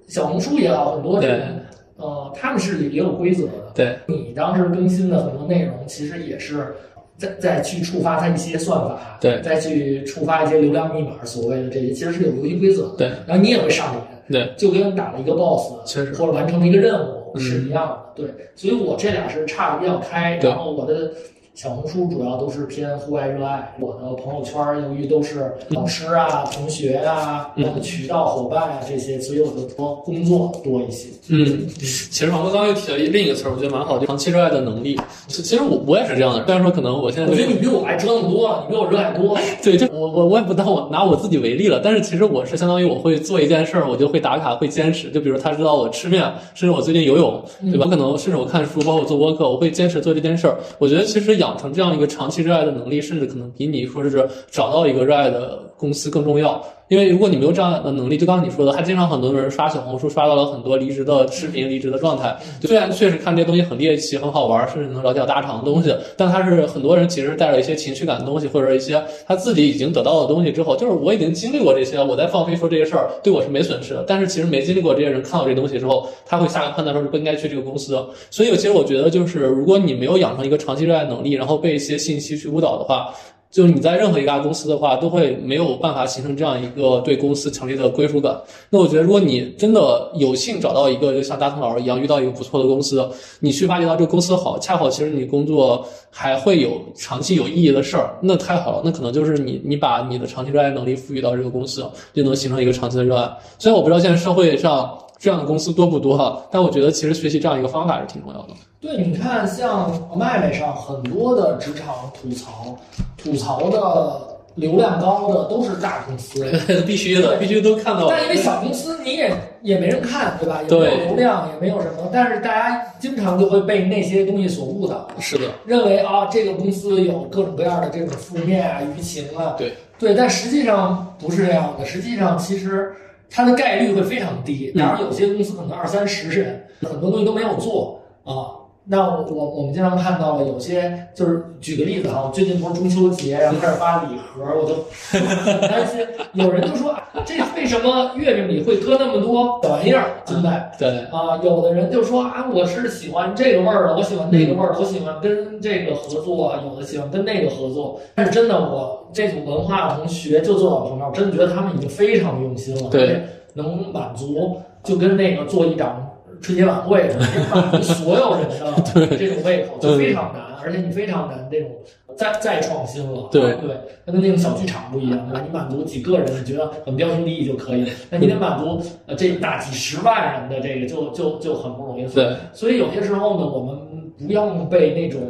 [0.07, 1.65] 小红书也好，很多人
[1.97, 3.73] 呃，他们是也有规则的。
[3.75, 6.75] 对，你当时更新的很多内容，其实也是
[7.17, 12.97] 再再去触发它一些算法，对再去触发一些流量密码，所谓的这些其实是有游戏规则的。
[12.99, 15.73] 对，然后你也会上瘾，对，就跟打了一个 boss，
[16.19, 18.23] 或者完成了一个任务嗯是一样的。
[18.23, 20.39] 对，所以我这俩是差的比较开。
[20.43, 21.13] 然后我的
[21.55, 31.11] 小红书主要都是偏户外热爱，我的朋友圈由于都是老师啊、同学啊、嗯我的渠道伙伴啊这些，所以我的多工作多一些。
[31.29, 34.99] 嗯，其实王哥刚刚又提了另一个词儿，我觉得蛮好，就长期热爱的能力。
[35.29, 39.41] 其其实我我也是这样的，虽然说可能我现在我觉得你比我爱折腾多了，你比我热爱多了。
[39.63, 45.11] 对，就我我我也不当我拿我自己为例了，但是其实我是相当于我会做一件事儿，我就会打卡，会坚持。
[45.11, 46.23] 就比如他知道我吃面，
[46.55, 47.87] 甚至我最近游泳，对吧？
[47.91, 50.57] 可能甚至我看书，包括做播客，我会坚持做这件事儿。
[50.79, 56.65] 我觉得其实养成这样一个长期热爱的能力，甚至可能比你说是找到一个热爱的公司更重要。
[56.93, 62.37] 因为如果你没有这样的能力，就刚刚你说的，还经常很多人刷小红书刷到了很多离职的视频、离职的状态。
[62.61, 74.05] 虽然确实看这些东西很猎奇、很好玩，甚至能了解大厂的东西，但他是很多人其实带着一些情绪感的东西，或者一些他自己已经得到的东西之后，就是我已经经历过这些，我在放飞说这些事儿对我是没损失的。
[74.07, 77.99] 但是其实没经历过这些人看到这东西之后，他会下个判断说是不应该去这个公司。
[78.31, 83.15] 所以其实我觉得就是如果你没有养成一个长期热爱能力，然后被一些信息去误导的话，
[83.53, 88.35] 就是你在任何一家公司的话，都会没有办法形成这样一个对公司强烈的归属感。
[88.71, 93.07] 那我觉得，如果你真的有幸找到一个，就像大同老师一样，遇到一个不错的公司，
[93.41, 98.83] 你去发掘到这个公司好，恰好其实你工作还会有长期有意义的事儿，那太好了。
[98.83, 101.85] 那可能就是你你把你的长期热爱能力赋予到这个公司，
[102.15, 103.31] 就能形成一个长期的热爱。
[103.59, 108.49] 虽然我不知道现在社会上这样的公司多不多哈，但我觉得其实学习这样一个方法是挺重要的。
[108.81, 112.77] 对，你看，像麦麦上很多的职场吐槽，
[113.17, 114.21] 吐槽的
[114.57, 116.45] 流量高的都是大公司，
[116.85, 118.09] 必须的，必须都看到。
[118.09, 119.33] 但因为小公司你也
[119.63, 120.57] 也没人看，对吧？
[120.57, 120.79] 也没对。
[120.79, 129.73] 有流量，也没有什么，但是大家经常就会被那些东西所误导，是的，认为啊这个公司有各种各样的这种负面啊、舆情啊，对。
[130.01, 132.93] 对，但实际上不是这样的，实际上其实
[133.33, 134.73] 它的概率会非常低。
[134.75, 138.62] 嗯当然，有些公司可能二三十人，很多东西都没有做啊。
[138.85, 144.75] 那我我我们经常看到了有些，就是举个例子啊，最近不是中秋节，然后开始发礼盒，我都
[145.11, 146.05] 很担心。
[146.33, 150.73] 有人就说，啊这为什么月饼里会搁那么多小玩意儿进来？
[150.77, 158.01] 对，啊，有的人就说啊，我是喜欢这个味儿的，我喜欢那个味儿，我喜欢跟这个合作，有的喜欢跟那个合作。
[158.17, 163.23] 但是真的，我这组文化同学就做到朋友，我真的觉得他们已经非常用心了，对
[163.55, 166.09] 能满足，就跟那个做一场
[166.43, 167.09] 春节晚会
[167.51, 171.71] 满足所有人的 这种胃口，就非常难，而且你非常难这种
[172.17, 173.29] 再再创新了。
[173.31, 175.43] 对对，它跟那种小剧场不一样，对吧？
[175.47, 182.07] 你满足几个人，你觉得很标新立异就可以了，那你得满足呃这大几十万人的这个，就就就很不容易。
[182.13, 183.79] 对，所以有些时候呢，我们
[184.27, 185.21] 不要被那种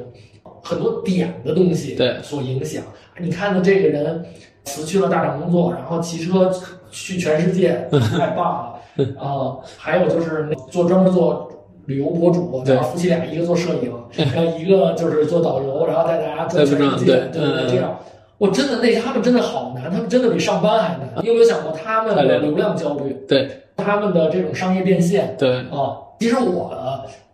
[0.62, 2.82] 很多点的东西对所影响。
[3.18, 4.24] 你看到这个人
[4.64, 6.50] 辞去了大厂工作，然后骑车
[6.90, 7.86] 去全世界，
[8.18, 8.71] 太棒了。
[9.18, 11.48] 啊、还有就是做专门做
[11.86, 13.92] 旅游博主，对然后夫妻俩一个做摄影，
[14.34, 17.98] 然后一个就是做导游，然后带大家转全世界，对对对嗯这样。
[18.38, 21.08] 我真的那他们真的好难，他们真的比上班还难。
[21.22, 25.36] 你有没有想过他们的流量焦虑，对，他们的这种商业变现？
[25.38, 26.70] 对，啊，其实我，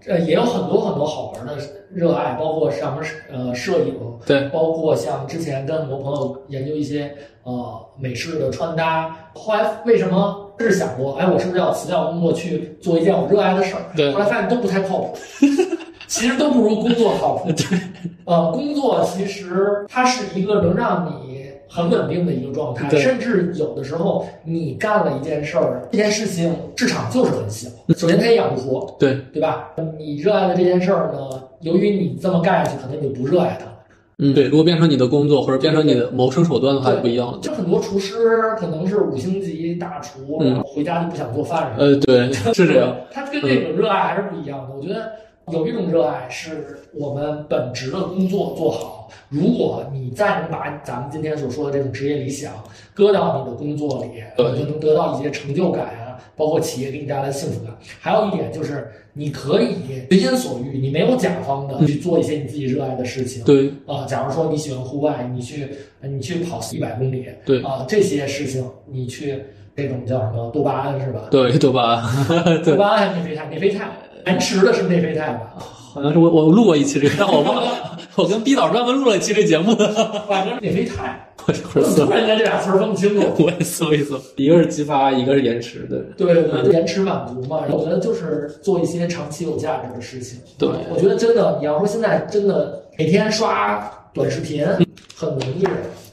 [0.06, 1.54] 呃，也有很多很多好玩的
[1.92, 9.14] 热爱，包括什么呃摄影，对，包括像之前跟很多朋友研究一些呃美式的穿搭。
[9.34, 13.82] 后来为什么是想过，哎，我是不是要辞掉工作去做一件我热爱的事儿？
[13.94, 15.14] 对后来发现都不太靠谱，
[16.08, 17.52] 其实都不如工作靠谱。
[17.52, 17.78] 对，
[18.24, 21.27] 呃，工作其实它是一个能让你
[21.68, 29.70] 很稳定的一个状态，甚至有的时候你干了一件事儿，这件事情市场就是很小，首先它也养不活，对，对吧？
[29.98, 33.66] 你热爱的这件事儿呢，由于你这么干下去，可能你就不热爱它。
[34.20, 37.38] 嗯，对，如果变成你的工作或者变成你的谋生手段的话，就不一样了。
[37.40, 38.16] 就很多厨师
[38.58, 41.84] 可能是五星级大厨，嗯然后回家就不想做饭什么。
[41.84, 42.96] 呃，对，是这样。
[43.12, 44.74] 他跟这种热爱还是不一样的。
[44.74, 45.12] 我觉得
[45.50, 49.10] 有一种热爱是我们本职的工作做好。
[49.28, 52.52] 如果你再能把咱们今天所说的这种职业理想
[52.94, 57.74] 搁到你的工作里，对你就能得到一些成就感啊，包括企业给你带来的幸福感。
[58.00, 59.76] 还有一点就是，你可以
[60.08, 63.44] 随心所欲，你没有甲方的去做一些你自己热爱的事情。
[63.44, 65.68] 对啊、假如说你喜欢户外，你去
[66.00, 69.42] 你去跑一百公里，对啊、这些事情你去
[69.76, 71.28] 这种叫什么多巴胺是吧？
[71.30, 72.62] 对多巴胺？
[72.64, 73.46] 多，巴胺还是内啡肽？
[73.50, 73.88] 内啡肽，
[74.28, 75.54] 延迟的是内啡肽吧？
[75.94, 77.98] 好像是我我录过一期这个，但我忘了。
[78.14, 79.86] 我跟毕导专门录了一期这节目的，
[80.28, 83.26] 反正内啡肽，我突，然间这俩词儿分不清楚。
[83.38, 85.98] 我也搜一搜，一个是激发，一个是延迟，对。
[86.26, 90.38] 对对对，延迟满足嘛，我觉得就是做一些长期有价值的事情。
[90.58, 94.66] 对我觉得真的，你要说现在真的每天刷短视频，
[95.16, 95.64] 很容易，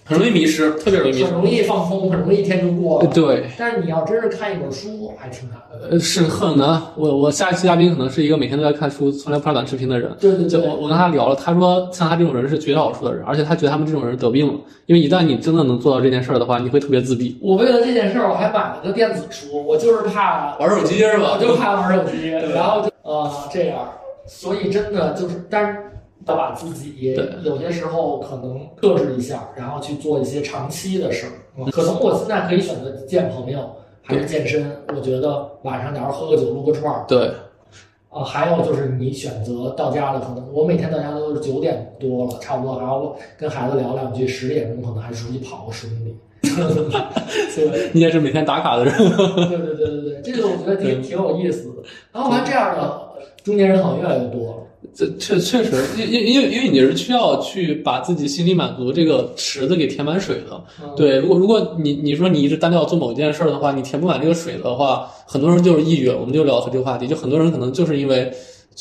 [0.07, 1.25] 很容易迷失，特别容易迷失。
[1.25, 3.07] 很容易放空，很容易一天就过了。
[3.07, 5.89] 对，但是你要真是看一本书，还挺难的。
[5.89, 6.79] 呃，是很难。
[6.95, 10.15] 我我下一期嘉宾可能是一个每天都在看书，从来不刷短视频的人。
[10.19, 14.53] 对对对就我，我跟他聊了，他说像他这种人是绝少数的人，而且他觉得他们这种人得病了，
[14.85, 17.35] 因为一旦你真的能做到这件事儿的话，你会特别自闭。
[17.41, 23.79] 我为了这件事儿，我还买了个电子书，我就是怕玩手机是吧我就怕玩手机，然后就呃这样，
[24.27, 25.79] 所以真的就是，但是
[26.27, 31.31] 要把自己对有些时候可能克制一下，然后去做一些长期的事儿。
[31.57, 33.69] 嗯可能我现在可以选择见朋友，
[34.01, 34.69] 还是健身。
[34.89, 37.31] 我觉得晚上假如喝个酒、撸个串儿，对，
[38.09, 46.17] 啊，还有就是你选择到家了，可能我每天到家都是九点多了，差不多，然后跟孩子聊两句，十点钟可能还出去跑个十公里。
[47.55, 48.93] 对你也是每天打卡的人。
[49.49, 51.75] 对对对对对，这个我觉得挺挺有意思的。
[52.11, 53.01] 然后完这样的
[53.43, 54.57] 中年人好像越来越多了。
[54.93, 60.63] 这确确实，因因因为因为你是需要去把自己心理满足这个池子给填满水的。
[60.83, 66.09] 嗯，对，如果如果你你说你一直单调做某一件事儿的话，你填不满这个水的话，很多人就是抑郁。
[66.09, 68.31] 我们就聊到这个话题，就很多人可能就是因为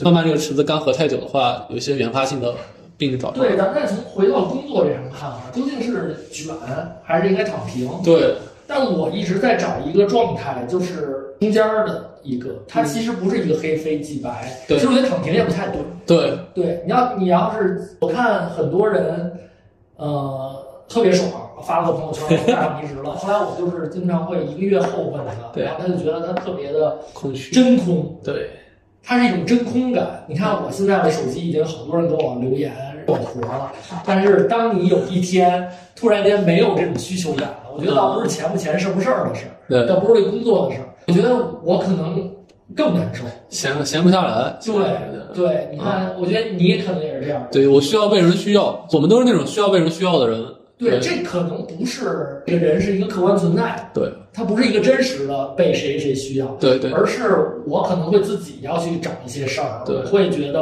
[0.02, 2.54] 慢慢这个池子干涸太久的话，有一些原发性的
[2.96, 3.42] 病找上。
[3.42, 6.54] 对，咱们再从回到工作这上看啊，究竟是卷
[7.04, 7.88] 还是应该躺平？
[8.04, 8.34] 对
[8.66, 14.50] 但我一直在找一个状态，就是中间儿的一个，它其实不是一个黑非即白。
[14.66, 15.80] 对其实我觉得躺平也不太对。
[16.06, 19.32] 对对，你要你要是我看很多人，
[19.96, 21.30] 呃，特别爽，
[21.62, 23.12] 发了个朋友圈， 我大离职了。
[23.12, 27.52] 后来我就是经常会一个月后问他，然后他就觉得他特别的空虚。
[27.54, 28.50] 真空，对
[29.02, 30.24] 它是一种真空感。
[30.26, 32.72] 你看我现在的手机已经好多人给我留言
[33.06, 33.72] 让我活了，
[34.04, 42.30] 但是当你有一天突然间没有这种需求感了，我觉得倒不是钱不钱事不事儿的事儿，对，倒不是这工作的事儿，我觉得我可能
[42.74, 43.24] 更难受。
[43.48, 44.56] 闲闲不下来。
[44.64, 44.74] 对
[45.34, 47.46] 对，你看，我觉得你可能也是这样。
[47.50, 50.44] 对我需要被人需要，我们都是那种需要被人需要的人。
[50.76, 60.60] 对，这可能不是这个人是一个客观存在，对他不是一个真实的被谁谁需要，对对而是我可能会自己要去找一些事儿，对我会觉得，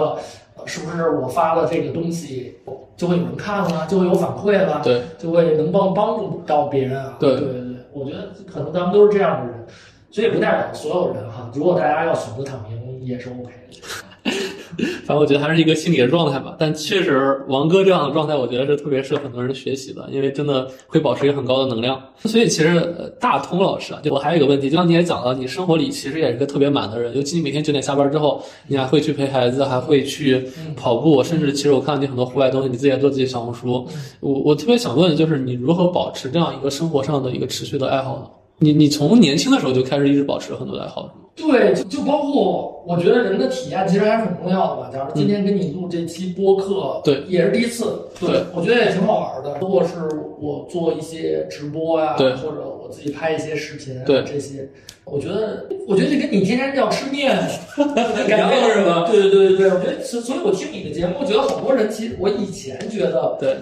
[0.56, 2.54] 呃是不是我发了这个东西
[3.02, 7.16] 就会有人看了，就会有反馈了，对就会能帮帮助到别人啊？
[7.18, 9.66] 对对对对，我觉得可能咱们都是这样的人，
[10.08, 11.50] 所以不代表所有人哈。
[11.52, 14.11] 如果大家要选择躺平，也是 OK 的。
[14.78, 16.56] 反正我觉得还是一个心理的状态吧。
[16.58, 22.00] 但确实，王哥这样的状态，我觉得是特别适合很多人学习的，因为真的会保持一个很高的能量。
[22.24, 22.68] 所以其实
[22.98, 30.42] 呃大通老师啊，就我还有一个问题，就刚你也讲了，你生活里其实也是个特别满的人，尤其你每天九点下班之后，你还会去陪孩子，还会去
[30.76, 33.86] 跑步，甚至其实我看到你很多户外东西，你自己也做自己小红书。
[34.20, 38.41] 我我特别想问，就是你如何保持这样一个生活上的一个持续的爱好呢？
[38.62, 41.12] 你你从年轻的时候就开始一直保持很多的爱好，是吗？
[41.34, 44.90] 对，就就包括我觉得人的体验其实还是很重要的吧。
[44.92, 49.58] 假如今天跟你录这期播客，对，也是第一次，对，我觉得也挺好玩的。
[49.60, 49.94] 如果是
[50.40, 54.68] 我做一些直播呀、对或者我自己拍一些视频、啊，对这些，
[55.04, 57.34] 我觉得，我觉得这跟你天天要吃面
[58.28, 63.56] 感觉是吧对对对对对，我觉得，所所以我听你的节目，我觉得好多人其实我以前觉得对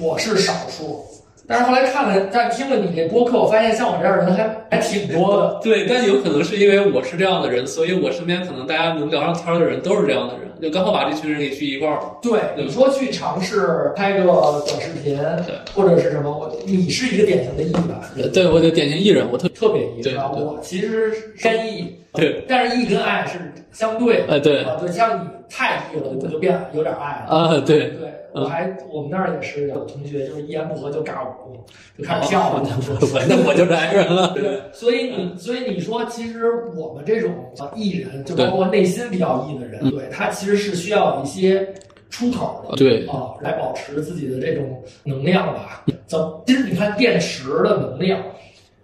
[0.00, 1.04] 我是少数。
[1.48, 5.60] 但是后来看了，但听了你这播客，我发现像我这样的人还还挺多的。
[5.64, 12.18] 对，但有可能是因为我是这样的人，所以我身边可能大家能聊上天的人都是这样的人，就刚好把这群人给聚一块儿了。
[12.20, 17.72] 对，你说去尝试拍个短视频，对，或者是什么，我你是一个典型的艺
[18.14, 20.30] 人，对，我就典型艺人，我特特别艺对啊。
[20.34, 23.38] 对我其实偏艺，对，但是艺跟爱是
[23.72, 24.34] 相对的。
[24.34, 27.34] 哎对啊，对，像你太艺了，我就变有点爱了。
[27.34, 31.56] 啊，对，对，我还我们那儿也是有同学，就是一言不合就尬舞，
[31.96, 32.62] 就开始跳了。
[32.62, 34.32] 我那我就来人了。
[34.34, 41.74] 对，所以你所以你说，其实我们这种啊艺人，就包括内心比较艺的人，对他其实是需要一些
[42.10, 45.84] 出口的，对啊，来保持自己的这种能量吧。
[46.06, 46.44] 怎么？
[46.46, 48.20] 其实你看电池的能量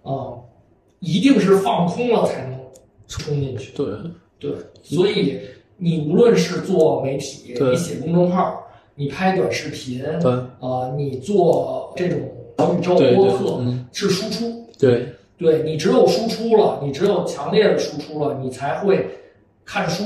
[0.03, 0.33] 啊，
[0.99, 2.59] 一定是放空了才能
[3.07, 3.71] 充进去。
[3.73, 3.87] 对
[4.39, 4.51] 对，
[4.83, 5.39] 所以
[5.77, 8.64] 你无论是做媒体，你写公众号，
[8.95, 12.19] 你拍短视频，对呃，你做这种
[12.57, 13.85] 小宇宙播客嗯。
[13.91, 15.07] 是输出，对。
[15.37, 19.05] 对你只有输出了，你只有强烈的输出了，你才会
[19.65, 20.03] 看书，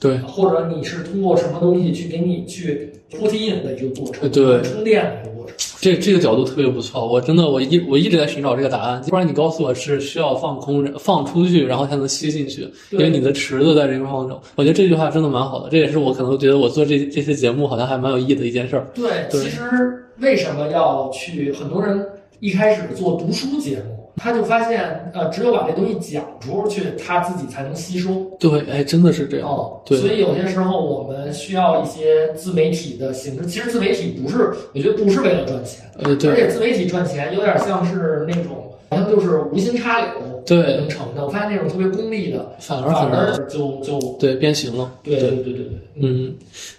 [0.00, 0.16] 对。
[0.20, 4.62] 或者你是通过什么东西去给你去 put in 的一个过程，对。
[4.62, 5.69] 充电的一个过程。
[5.80, 14.38] 这这个角度特别不错，我真的我一我一直在寻找这个答案，不然你告诉我是需要放空放出去，然后才能吸进去，因为你的池子在这个方中。
[14.56, 18.86] 我觉得这句话真的蛮好的，这也是我可能觉得我做这这些节目好像还蛮有意义的一件事儿。
[18.94, 19.60] 对，对其实
[20.18, 21.50] 为什么要去？
[21.52, 22.06] 很多人
[22.40, 28.10] 一开始做读书节目，他就发现，呃，只有把这东西讲出去，他自己才能吸收。
[28.38, 29.48] 对，哎，真的是这样。
[29.48, 33.46] 哦，对所以有些时候我们需要一些自媒体的形式。
[33.46, 40.08] 其实自媒体不是，我觉得不是为了赚钱，呃，而且自媒体赚钱有点像是那种，好像就是无心插柳
[40.46, 41.24] 对能成的。
[41.24, 44.90] 我发现那种特别功利的，反而反而就就对变形了。
[45.02, 46.34] 对对对对对，嗯，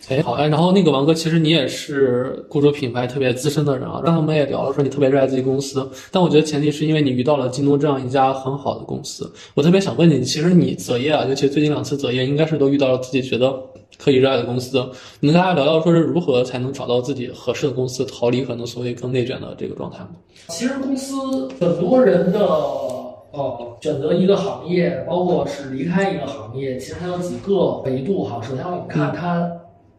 [0.10, 9.32] 哎，好，哎，然后那个王哥，其实你也是雇主品牌特别资深的人啊，刚才我们也聊了，说你特别热爱自己公司，但我觉得前提是因为你遇到了京东这样一家很好的公司。
[9.54, 13.54] 我特别想问你，其实你择业啊，尤其最近两次择业，应该是都遇到了自己觉得
[14.02, 14.78] 可以热爱的公司。
[15.20, 20.10] 能跟大家聊聊，说是如何才能找到自己合适的公司，逃离可能所谓更内卷的这个状态吗？
[20.48, 28.42] 其实公司很多人的呃选择一个行业，包括是离开一个行业，其实它有几个维度哈。
[28.42, 29.50] 首先我们看它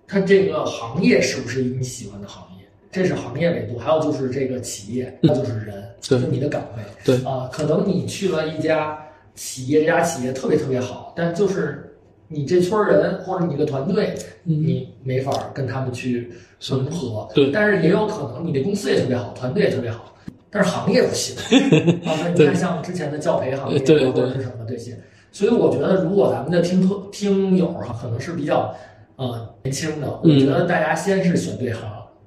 [0.07, 6.83] 它这个行业是不是你喜欢的行业，这是行业维度；还有就是这个企业，那就是人，对就你的岗位。
[7.05, 8.99] 对啊、可能你去了一家
[9.35, 11.91] 企业，这家企业特别特别好，但就是
[12.33, 14.14] 你这村人或者你这个团队，
[14.45, 17.28] 你没法跟他们去融合。
[17.35, 20.14] 对但是也有可能你的公司也特别好，团队也特别好，
[20.51, 21.37] 但是行业不行
[22.05, 22.16] 啊。
[22.22, 24.99] 那你看像之前的教培行业对对或者是什么这些，
[25.30, 28.74] 所以我觉得如果咱们的听客听友哈，可能是比较
[29.16, 31.83] 呃年轻的，我觉得大家先是选对行，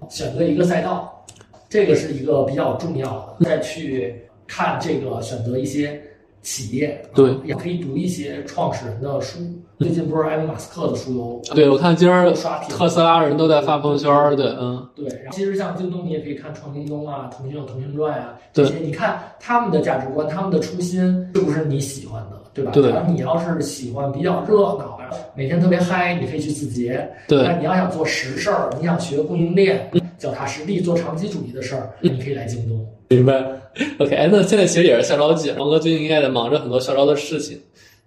[0.10, 1.26] 选择一个赛道，
[1.70, 6.02] 这个是一个比较重要的，再去看这个选择一些
[6.46, 9.40] 企业，啊对，也可以读一些创始人的书。
[9.78, 21.02] 最近不是埃隆·马斯克的书有对，我看今儿刷特斯拉人都在发朋友圈儿，对，嗯，对，然后其实像京东，你也可以看创京东啊，腾讯有腾讯传啊，对这些你看他们的价值观，他们的初心
[21.34, 22.72] 是不是你喜欢的，对吧？
[22.72, 24.98] 对然后你要是喜欢比较热闹，
[25.36, 27.06] 每天特别嗨，你可以去字节。
[27.28, 32.86] 对那你要想做实事儿，你想学供应链，脚踏实地做长期主义的事儿，你可以来京东。
[33.10, 33.44] 明白。
[34.00, 37.60] OK，哎，那现在其实也是校招季，王哥最近应该在忙着很多校招的事情，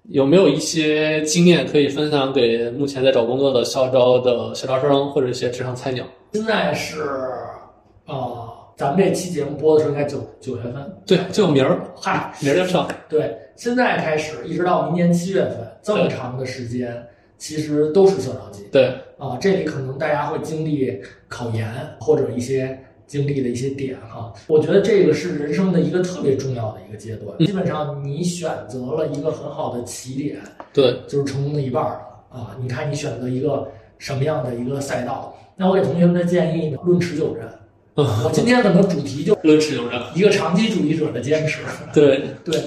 [0.09, 6.05] 有没有一些经验可以分享给目前在找工作的校招的校招生或者一些职场菜鸟？
[6.33, 7.03] 现在是
[8.07, 10.75] 呃，咱们这期节目播的时候应该九九月份，
[11.07, 12.89] 对，就明儿，嗨，明儿就上。
[13.09, 17.07] 对，现在开始一直到明年七月份这么长的时间，
[17.39, 18.67] 其实都是校招季。
[18.71, 21.67] 对，啊，这里可能大家会经历考研
[22.01, 24.33] 或者一些经历的一些点哈。
[24.47, 27.39] 我觉得这个是人生的一个特别重要的一个阶段。
[27.39, 30.37] 基本上你选择了一个很好的起点，
[30.73, 32.57] 对，就是成功的一半儿了啊。
[32.61, 33.67] 你看你选择一个
[33.97, 35.35] 什么样的一个赛道？
[35.57, 37.49] 那我给同学们的建议呢，论持久战。
[37.95, 40.01] 我今天可能主题就论持久战。
[40.15, 41.63] 一个长期主义者的坚持。
[41.93, 42.63] 对， 对，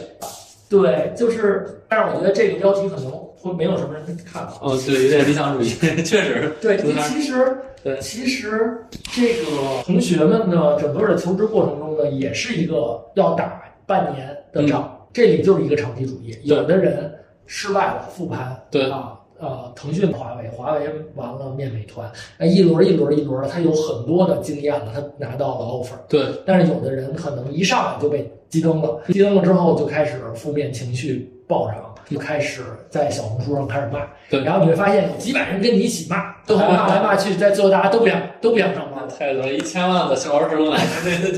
[0.68, 4.58] 对，就是，但是我觉得这个标题可能会没有什么人看到。
[4.62, 5.70] 哦，对，有点理想主义，
[6.04, 6.54] 确实。
[6.62, 8.78] 对，嗯其实对其实
[9.14, 16.38] 这个同学们呢，整个的求职过程中呢，也是一个要打半年的仗，这里就是一个长期主义。
[16.44, 17.12] 有的人
[17.48, 19.18] 失败了，复盘，对啊。
[19.40, 25.98] 呃，腾讯、华为，华为完了面美团，那一轮一轮一轮的，他有很多的经验了，他拿到了 offer。
[26.08, 34.00] 对，但是有的人可能一上来就被激登了，激登了之后就开始负面情绪暴涨，就开始在小红书上开始骂。
[34.30, 40.80] 对然后你会发现有几百人跟你一起骂，都骂来骂去，在最后大家都不想都不想上班了，太多了，一千万的校招生来，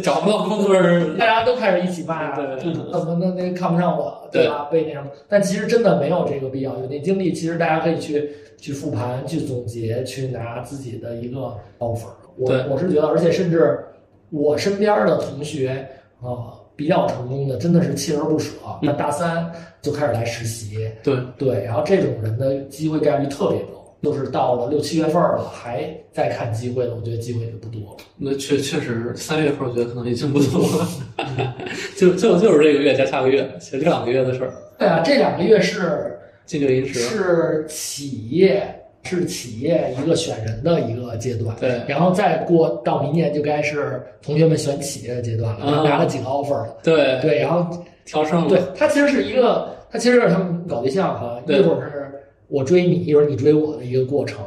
[0.04, 4.70] 找不到工作是大家都开始一起骂，怎么那那看不上我，对吧？
[4.72, 5.08] 被那什么？
[5.28, 12.14] 但其实真的没有这个必要，有那精力，其实大家可以去去复盘、去总结、去拿自己的一个 offer。
[12.38, 13.84] 我我是觉得，而且甚至
[14.30, 15.88] 我身边的同学
[16.22, 18.52] 啊、比较成功的，真的是锲而不舍。
[18.66, 19.50] 嗯那大三
[19.82, 23.80] 就开始来实习，对，对，然后这种人的机会概率特别高。
[24.04, 27.98] 就是到了六七月份了，还在看机会的，我觉得机会就不多了。
[28.18, 31.56] 那确确实三月份我觉得可能已经不多了，
[31.96, 52.12] 就就就是这个月加下个月，其实这两个月的事儿，对啊，这两个月是进这个银十，是企业是企业一个选人的一个阶段，对然后再过到明年就该是同学们选企业的阶段了，嗯拿了几个 offer 了，对对，然后调升了，对它其实是一个，它其实是他们搞对象哈，一会儿是
[52.48, 54.40] 我追你，一会儿你追我的一个过程。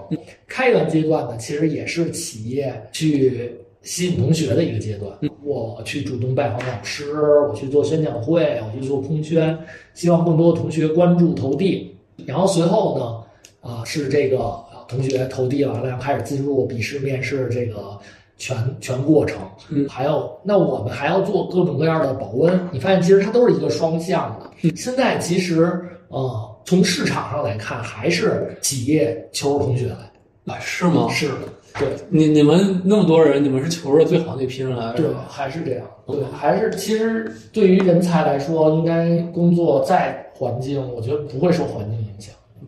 [0.46, 3.52] 开源阶段呢，其实也是企业去
[3.82, 5.10] 吸引同学的一个阶段。
[5.44, 7.12] 我去主动拜访老师，
[7.48, 9.56] 我去做宣讲会，我去做空宣，
[9.94, 11.94] 希望更多的同学关注投递。
[12.24, 13.22] 然后随后呢，
[13.66, 14.54] 啊是这个
[14.86, 17.98] 同学投递完了，然后开始进入笔试、面试这个
[18.38, 19.38] 全全过程。
[19.70, 22.58] 嗯还有那我们还要做各种各样的保温。
[22.70, 24.70] 你发现其实它都是一个双向的。
[24.76, 30.54] 现在其实呃，从市场上来看，还是企业求着同学来。
[30.54, 31.08] 啊，是吗？
[31.10, 31.34] 是的，
[31.80, 35.84] 对你你们那么多人，你们是求着最好那批人来，对吧？，还是这样。
[36.06, 42.05] 对，还是其实对于人才来说，应该工作在环境，我觉得不会受环境。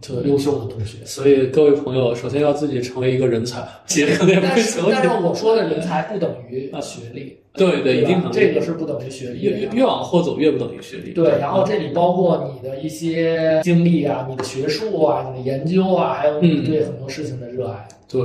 [0.01, 0.99] 对优秀的同学。
[1.05, 4.81] 所以各位朋友，首先要自己成为一个人才，企业可能也不但是。
[4.81, 11.13] 我说的人才不等于学历，对对，一定这个是不等于学历越越越往后走越不等于学历。
[11.13, 17.89] 对，然后这里包括你的一些经历啊，你的学术啊，你的研究啊，还有你嗯对很多事情的热爱。
[18.09, 18.23] 对，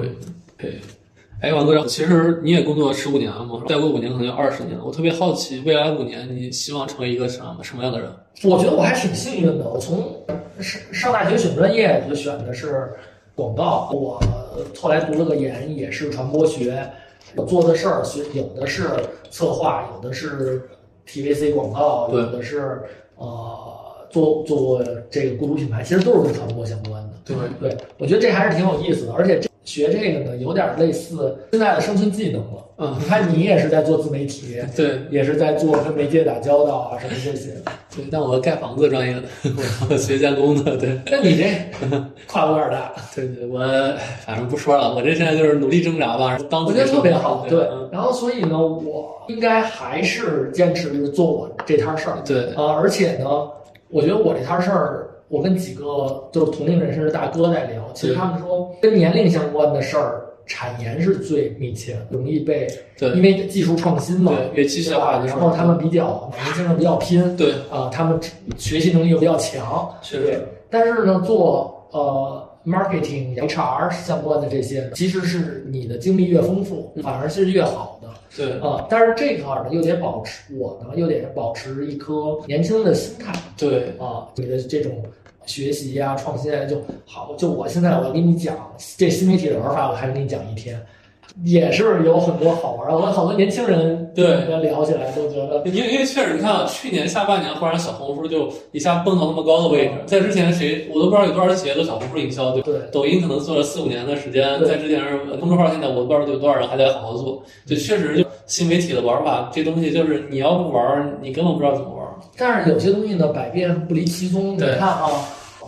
[0.58, 0.74] 对。
[1.44, 4.86] 哎，王哥，其实你也工作十五年了嘛，再过五年可能要二十年了。
[4.86, 8.10] 我特别好奇，未来五年你希望成为一个什么什么样的人？
[8.46, 10.24] 我觉得我还挺幸运的，我从
[10.62, 12.94] 上上大学选专业就选的是
[13.36, 14.22] 广告，我
[14.80, 16.82] 后来读了个研，也是传播学，
[17.36, 18.88] 我做的事儿是有的是
[19.30, 20.62] 策划，有的是
[21.06, 22.84] TVC 广告，有的是
[23.18, 23.28] 呃
[24.10, 24.82] 做做
[25.12, 27.10] 这个雇主品牌，其实都是跟传播相关的。
[27.26, 32.66] 对对，我觉得这还是挺有意思的，而且这学这个呢，有点类似现在的生存技能了。
[32.78, 37.52] 嗯，你看，你也是在做自媒体， 对也是在做跟媒介打交道啊，什么这些。
[37.96, 39.24] 对，但我盖房子专业的，
[39.90, 41.46] 我学监工的，对那你这
[42.28, 43.60] 跨度有点大，对对，我
[44.26, 47.46] 反正不说了，我这现在就是努力挣扎吧，当我觉得特别好。
[47.48, 53.26] 对嗯，然后所以呢，我应该还是坚持做我这摊事儿对啊，而且呢，
[53.90, 55.03] 我觉得我这摊事儿，
[55.34, 60.30] 我跟几个就是同龄人甚至大哥在聊，其实他们说跟年龄相关的事儿。
[60.46, 62.68] 产研是最密切的，容易被，
[62.98, 68.20] 对因为技术创新嘛，对越机械化然后他们比较年轻人比较拼，对，啊，他们
[68.58, 78.86] 学习能力又比较强，确对实，但是呢，做呃 marketing、HR 相关的这些，其实是你的经历越丰富，反而是越好的对啊。
[78.90, 84.92] 但是这块儿呢，又得保持我呢，又得保持一颗年轻的心态对啊，你的这种。
[85.46, 87.34] 学习呀、创新啊，就好。
[87.38, 88.56] 就我现在我要跟你讲
[88.98, 90.80] 这新媒体的玩法，我还能跟你讲一天，
[91.44, 92.96] 也是有很多好玩的。
[92.96, 102.68] 我好多年轻人对跟聊起来都觉得因为因为确实，你看啊，去年下半年忽然小红书就一下蹦到那么高的位置，在之前谁我都不知道有多少企业做小红书营销，对吧？
[102.68, 105.02] 对抖音可能做了四五年的时间，在之前
[105.40, 112.03] 公众号现在我不知道有多少人还在好好做，就确实就新媒体的玩法这东西就是你要不玩，你根本不知道怎么玩。
[112.38, 114.56] 但是有些东西呢，百变不离其宗。
[114.56, 115.10] 你看啊，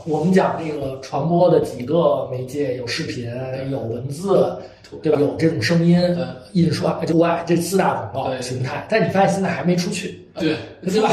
[0.06, 3.30] 我们讲这个传播的几个媒介，有视频，
[3.72, 4.58] 有文字，
[5.02, 5.20] 对吧？
[5.20, 8.86] 有这种声音对、印刷、户外这四大广告对形态。
[8.88, 11.10] 但你发现现在还没出去，对， 对吧？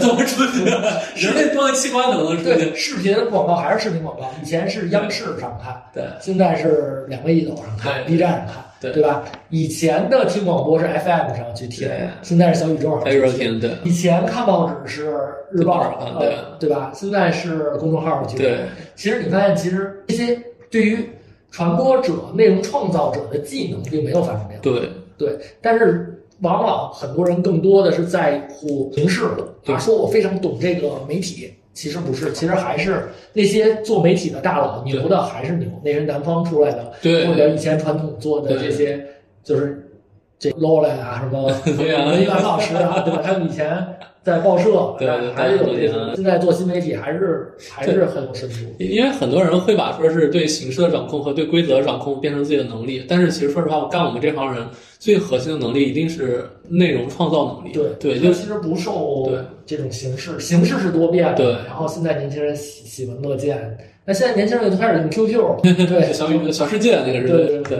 [0.00, 0.64] 怎么出去？
[1.26, 2.54] 人类多个器官可能能出去。
[2.54, 9.24] 对，视频广告还是视频广告，以前是央视上看，对现在是两个一抖上看，B 站上看，对对吧？
[9.50, 11.88] 以前的听广播是 FM 上去听，
[12.22, 13.58] 现在是小宇宙上还去听。
[13.60, 15.16] 对以前看报纸是
[15.52, 16.92] 日报对呃对吧？
[16.94, 18.46] 现在是公众号上去看。
[18.46, 18.58] 对
[18.94, 20.38] 其实你发现，其实这些
[20.70, 21.08] 对于
[21.50, 24.62] 传播者、内容创造者的技能并没有发生变化。
[24.62, 29.22] 对对，但是往往很多人更多的是在乎形式
[29.64, 39.04] 的，啊，说我非常懂这个媒体，其实不是，其实还是那些做媒体的大佬牛的还是牛，那些南方出来的，对或者以前传统做的这些，
[39.42, 39.90] 就是
[40.38, 41.42] 这 Lola 啊，什么
[41.76, 43.20] 文员老师啊，对吧？
[43.22, 43.86] 他们以前
[44.24, 48.56] 在报社，对对还是有这对种，现在做新媒体还是还是很有深度。
[48.78, 54.66] 因为很多人会把说是对形式的掌控和对规则的掌控变成自己的能力，但是其实说实话，我干我们这行人
[54.98, 57.72] 最核心的能力一定是内容创造能力。
[57.74, 61.34] 对对，它就其实不受对这种形式，形式是多变的。
[61.34, 67.78] 对然后现在年轻人喜喜闻乐见，那现在年轻人就开始用 QQ， 对，小宇小世界那个是对对对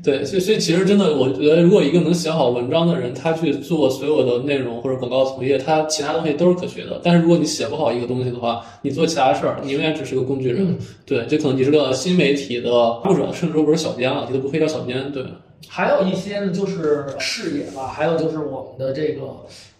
[0.00, 7.00] 对，所以所以其实真的，我觉得如果一个能写好文章的人，他去做所有的内容或者广告从业，他其他东西都是可学的。
[7.02, 10.64] 但是如果你写不好一个东西的话，你做其他事儿，你永远只是个工具人。
[10.68, 12.70] 嗯对，就可能你是个新媒体的
[13.02, 15.10] 部者，甚至说不是小编了，你都不配叫小编。
[15.10, 15.24] 对，
[15.66, 19.22] 还有一些呢，就是视野吧，还有就是我们的这个，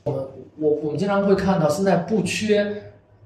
[0.03, 0.20] 我们
[0.59, 2.66] 我我们经常会看到，现在不缺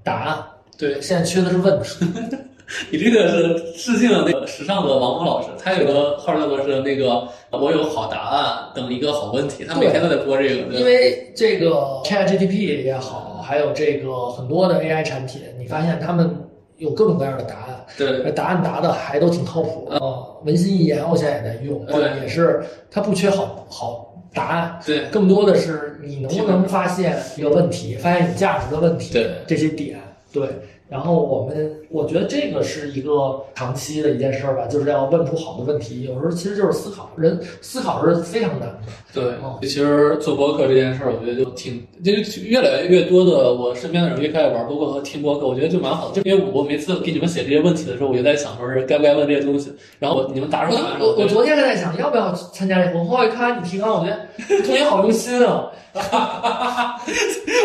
[0.05, 0.45] 答案，
[0.77, 2.05] 对，现在缺的是问题。
[2.91, 10.71] 你这个是致敬了那个时尚的王峰老师，他有个号叫做是那个我有好答案等一个好问题，他每天都在播这个。
[10.71, 16.35] 对因为这个 ChatGPT 也好，还有这个很多的 AI 产品，你发现他们
[16.77, 19.89] 有各种各样的答案，对答案答的还都挺靠谱。
[19.91, 19.99] 啊，
[20.45, 29.99] 文心一言我现在也在用，对也是它不缺好好答案，对更多的是你能不能发现一个问题，发现有价值的问题，对这些点，
[30.33, 30.49] 对。
[30.91, 36.03] 然后我们，我觉得这个是一个长期的一件事儿吧，就是要问出好的问题。
[36.03, 38.79] 有时候其实就是思考，人思考是非常难的。
[39.15, 42.13] 对哦，其实做播客这件事儿，我觉得就挺，就
[42.43, 46.21] 越来越多的我身边的人越开始玩播客和听播客，我觉得就蛮好的。
[46.21, 55.71] 就因为我每次给你们写这些问题的时候，我就在想说是该不该问这些东西，然后我你们答出来，我我昨天还在想要不要参加这个，后来一看你提纲，我觉得同学好用心啊。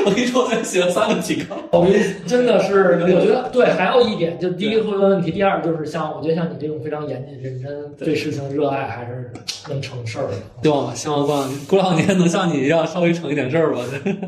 [0.04, 1.56] 我跟你说，我才写了三个提纲。
[1.72, 1.86] 我
[2.26, 3.66] 真的是， 我觉得对。
[3.66, 9.32] 还有一点，就第一个会问问题，第二就是像我觉得像你这种非常严谨认真、对事情热爱，还是
[9.70, 10.34] 能成事儿的。
[10.62, 13.82] 希望吧，希望过两过两年能像你一样稍微成一点事儿吧。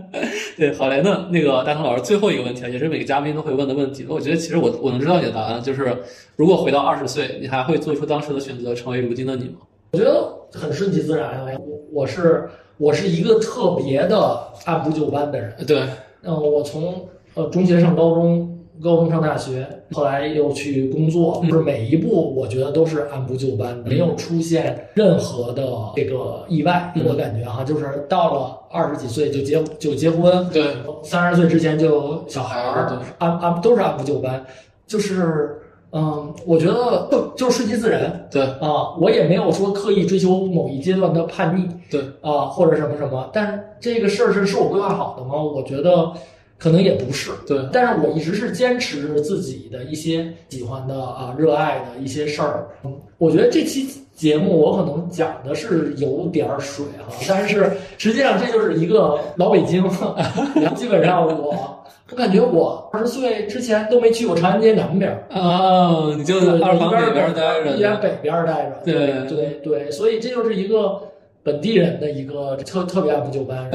[0.57, 4.05] 对，好嘞，那那个大腾老师，最后一个问题啊，也是每个嘉宾都会问的问题。
[4.09, 5.95] 我觉得其实我我能知道你的答案，就是
[6.35, 9.59] 如果回到二十岁，你还会做出当时的选择，成为如今的你吗？
[9.91, 11.45] 我觉得很顺其自然啊。
[11.59, 15.53] 我我是我是一个特别的按部就班的人。
[15.65, 15.81] 对，
[16.23, 18.53] 嗯，我从呃中学上高中。
[18.81, 25.65] 高中上大学，后来又去工作，就是每一步我觉得都是按部就班，没有出现任何的
[25.95, 26.93] 这个意外。
[27.07, 34.45] 我感觉哈，就是到了二十几岁就结就结婚，对，三十岁之前就有小孩儿，按按都是按部就班。
[34.85, 35.59] 就是
[35.91, 38.27] 嗯，我觉得就就是顺其自然。
[38.31, 41.67] 对啊，我也没有说刻意追求某一阶段的叛逆。
[41.89, 45.41] 对啊，或者什么什么，但是这个事儿是是我规划好的吗？
[45.41, 46.13] 我觉得。
[46.57, 52.67] 可能也不是，对，但是我一直是坚持自己的一些喜欢的啊、热爱的一些事儿。
[52.83, 59.83] 嗯，我觉得这期节目我可能讲的是有点水哈， 但是实际上这就是一个老北京。
[60.59, 61.77] 然后基本上我，
[62.09, 68.81] 我感觉我二十岁之前都没去过长安街南边儿啊，你就二环北边待着，一边北边待着。
[68.83, 70.99] 对对对，所以这就是一个
[71.43, 73.69] 本地人的一个特特别按部就班。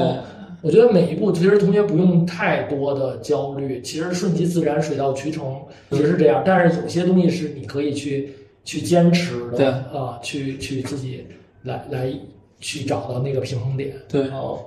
[0.63, 5.43] 我觉得每一步其实同学不用太多的焦虑，其实顺其自然，水到渠成，
[5.91, 6.41] 其实是这样。
[6.45, 8.33] 但是有些东西是你可以去
[8.63, 11.27] 去坚持的，对啊，去去自己
[11.63, 12.13] 来来
[12.61, 13.93] 去找到那个平衡点。
[14.07, 14.57] 对，哦，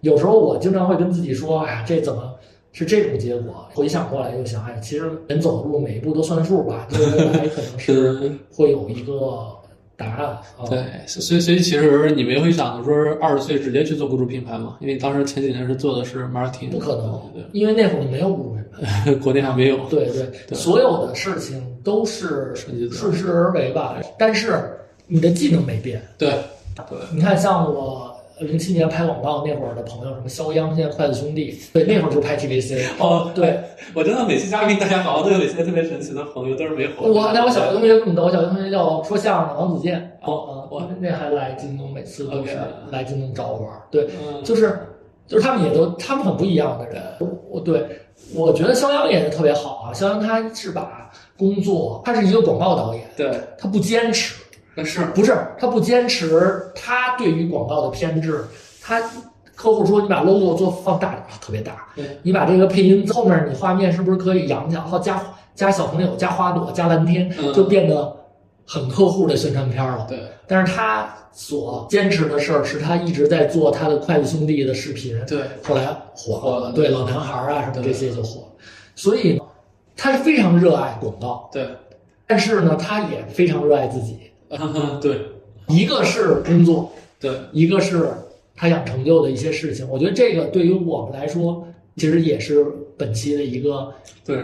[0.00, 2.32] 有时候我经常会跟自己说，哎呀，这怎么
[2.72, 3.68] 是这种结果？
[3.74, 9.58] 回想过来又想，哎，其实人走的路每一步都算数吧，就是未来可能是 会有一个。
[10.04, 10.38] 答案
[10.68, 14.76] 对，所以所以其实你没会想说二十岁直接去做雇主品牌嘛？
[14.80, 19.78] 因为当时前几年是做的是 marketing，不可能，对，因为那会儿没有雇主品牌，国内还没有。
[19.88, 20.06] 对
[20.48, 22.54] 对，所有的事情都是
[22.90, 24.00] 顺势而为吧。
[24.18, 24.58] 但是
[25.06, 26.02] 你的技能没变。
[26.18, 26.30] 对
[26.88, 28.11] 对，你看像我。
[28.42, 32.82] 零七年拍广告那会儿的朋友，什么肖央，现在筷子兄弟，对，那会儿就拍 TVC。
[32.98, 33.60] 哦，对，
[33.94, 37.06] 我真的每期嘉宾，大家好像都有一些特别神奇的朋友，都是没火。
[37.06, 40.18] 我那我小学同学更逗，我小学同学叫说相声的王子健。
[40.22, 42.58] 哦，我那还来京东，每次都是
[42.90, 43.70] 来京东找我玩。
[43.90, 44.08] 对，
[44.44, 44.78] 就是
[45.26, 47.02] 就是他们也都，他们很不一样的人。
[47.50, 47.86] 我对，
[48.34, 49.92] 我觉得肖央也是特别好啊。
[49.92, 54.41] 肖央他是把工作，他是一个广告导演，对，他不坚持。
[54.74, 56.72] 那是不是他不坚持？
[56.74, 58.44] 他对于广告的偏执，
[58.80, 59.00] 他
[59.54, 61.86] 客户说你把 logo 做放大点，特别大。
[61.94, 64.82] 对，你把这个配音后面你画面是不是可以扬起来？
[65.00, 65.22] 加
[65.54, 68.16] 加小朋友，加花朵，加蓝天，就变得
[68.66, 70.06] 很客户的宣传片了。
[70.08, 75.14] 对，但是他所坚持的事儿是他一直在做他的筷子兄弟的视频。
[75.26, 76.72] 对，后来火了。
[76.72, 78.46] 对，老男孩啊什么这些就火了。
[78.94, 79.40] 所以
[79.94, 81.50] 他是非常热爱广告。
[81.52, 81.68] 对，
[82.26, 84.31] 但是呢，他也非常热爱自己。
[85.00, 85.20] 对，
[85.68, 88.08] 一个是工作，对，一个是
[88.54, 89.88] 他想成就的一些事情。
[89.88, 92.64] 我觉得这个对于我们来说，其实也是
[92.96, 93.92] 本期的一个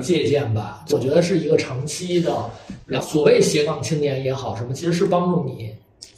[0.00, 0.84] 借鉴吧。
[0.90, 2.32] 我觉得是一个长期的，
[3.00, 5.70] 所谓斜杠青年也好，什么其实是帮助你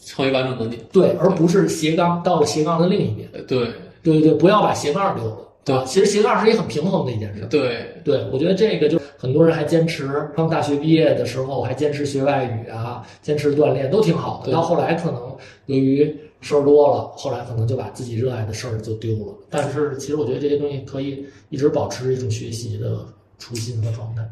[0.04, 0.78] 成为完整的你。
[0.92, 3.28] 对，而不是斜杠到了斜杠的另一边。
[3.46, 3.66] 对，
[4.02, 5.38] 对对对，不要把斜杠丢了。
[5.64, 7.46] 对，其实斜杠是一个很平衡的一件事。
[7.50, 8.98] 对，对我觉得这个就。
[9.20, 14.50] 很多人还坚持，刚大学毕业的时候还坚持学外语啊，坚持锻炼都挺好的。
[14.50, 15.36] 到后来可能
[15.66, 19.34] 由于事儿多了，后来可能就把自己热爱的事儿就丢了。
[19.50, 22.96] 但是其实我觉得这些东西可以一直保持一种学习的
[23.38, 24.22] 初心和状态，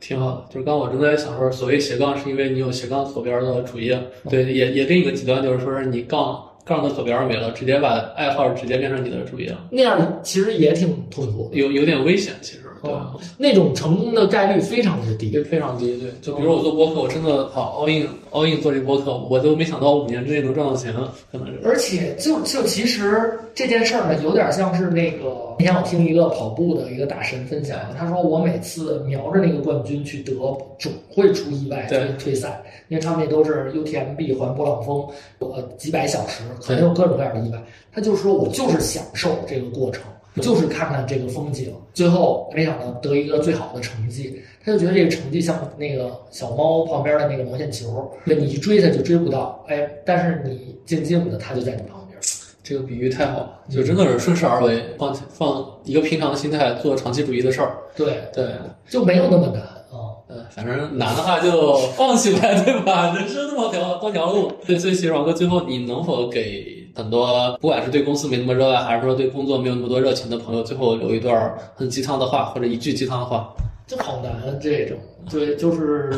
[0.00, 0.44] 挺好的。
[0.52, 3.96] 就是刚我正在想说，所谓斜杠是因为你有斜杠左边的主业，
[4.28, 9.66] 对，也也另一个极端就是说是你杠杠的左边没了，直接把爱好直接变成你的主业了。
[9.70, 12.61] 那样其实也挺痛苦，有有点危险，其实。
[12.84, 15.98] 嗯，那种成功的概率非常之低，对，非常低。
[15.98, 20.92] 对，就比如我做播客，我真的好 all in all in 做这个播客，我都没想到五年之内能赚到钱，
[21.30, 21.60] 可能是。
[21.64, 30.34] 而且就就其实这件事儿呢，有点像是那个那天我听一个跑步的一个大神分享，他说我每次瞄着那个冠军去得，
[30.78, 35.06] 总会出意外退退赛，因为他们那都是 UTMB 环勃朗峰，
[35.38, 37.62] 呃几百小时，可能有各种各样的意外。
[37.92, 40.02] 他就说我就是享受这个过程。
[40.40, 52.18] 就是看看这个风景，最后没想到得一个最好的成绩，他就觉得这个成绩像那个小猫旁边的那个毛线球，你一追它就追不到，哎，但是你静静的，它就在你旁边。
[52.62, 57.76] 这个比喻太好了，就真的是顺势而为，放放一个平常的心态做长期主义的事儿。
[57.94, 58.46] 对对，
[58.88, 60.16] 就没有那么难啊。
[60.28, 63.14] 嗯，反正难的话就放弃呗， 对吧？
[63.16, 64.50] 人生那么条多条路。
[64.66, 66.81] 对，所以其实王哥最后你能否给？
[66.94, 73.54] 很多不管是对公司没那么热爱，还是说对工作没有那么多热情的朋友，最后留一段很鸡汤的话，或者一句鸡汤的话，
[73.86, 74.96] 就好难这种。
[75.30, 76.10] 对，就是，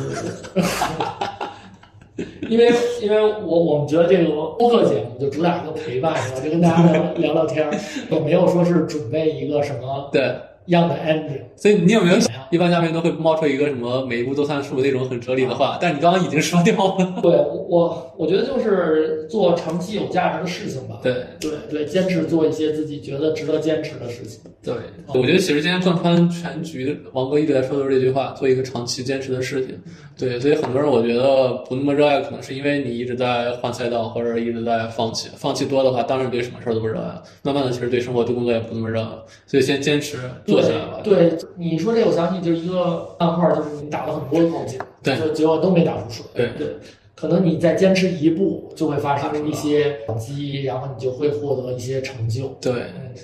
[2.49, 2.73] 因为
[3.03, 6.41] 因为我我们觉得这个播客节目就主打一个陪伴，是吧？
[6.41, 7.69] 就跟大家聊聊聊天，
[8.11, 10.35] 我没有说是准备一个什么对。
[10.67, 17.21] 样的 ending，所以你有没有想，一般嘉宾都会冒出一个什么每一步都算数那种很哲理的话，但你刚刚已经说掉了。
[17.21, 17.31] 对，
[17.69, 21.01] 我我觉得就是做长期有价值的事情吧。
[21.03, 24.41] 对对对，坚持做一些自己觉得值得坚持的事情。
[24.63, 24.75] 对，
[25.09, 29.79] 我觉得其实今天贯穿全局，王哥一直在说的是这句话：做一个长期坚持的事情。
[30.17, 35.29] 对，所以很多人我觉得不那么热爱，可能是因为你一直在换赛道，或者一直在放弃。
[35.37, 37.21] 放弃多的话，当然对什么事儿都不热爱。
[37.43, 39.09] 慢慢的，其实对生活、对工作也不那么热爱。
[39.47, 41.01] 所以先坚持做起来吧。
[41.03, 46.25] 对，你说这，我相信就是一个暗号，就是你打了很多的口井，对，就结果都没打出水。
[46.35, 46.77] 对对。
[47.17, 52.49] 可能你再坚持一步，就会发生一些转机，然后你就会获得一些成就。
[52.61, 52.73] 对，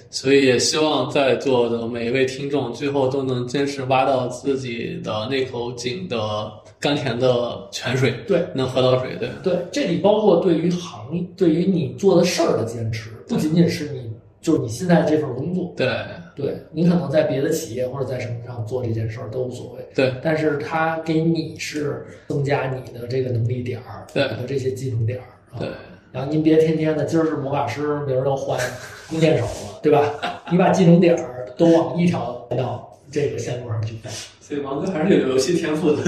[0.08, 6.16] 所以也希望在座的每一位听众，最后都能坚持挖到自己的那口井的
[6.80, 8.14] 甘甜的泉水。
[8.26, 9.16] 对，能喝到水。
[9.16, 14.10] 对，对，这里包括对于行业、对于你做的事儿的坚持，不仅仅是你。
[14.42, 15.86] 就是你现在这份工作，对，
[16.34, 25.68] 对你可能在别的企业或者在什么上做这件事儿都无所谓，对，但是它给你是增加你的这个能力点儿，对，和这些技能点儿，对，
[26.10, 28.58] 然后您别天天的，今儿是魔法师，明儿又换
[29.10, 30.10] 弓箭手了，对吧？
[30.50, 34.10] 你把技能点儿都往一条道这个线路上去带。
[34.48, 36.02] 对，王哥还是有游戏天赋的，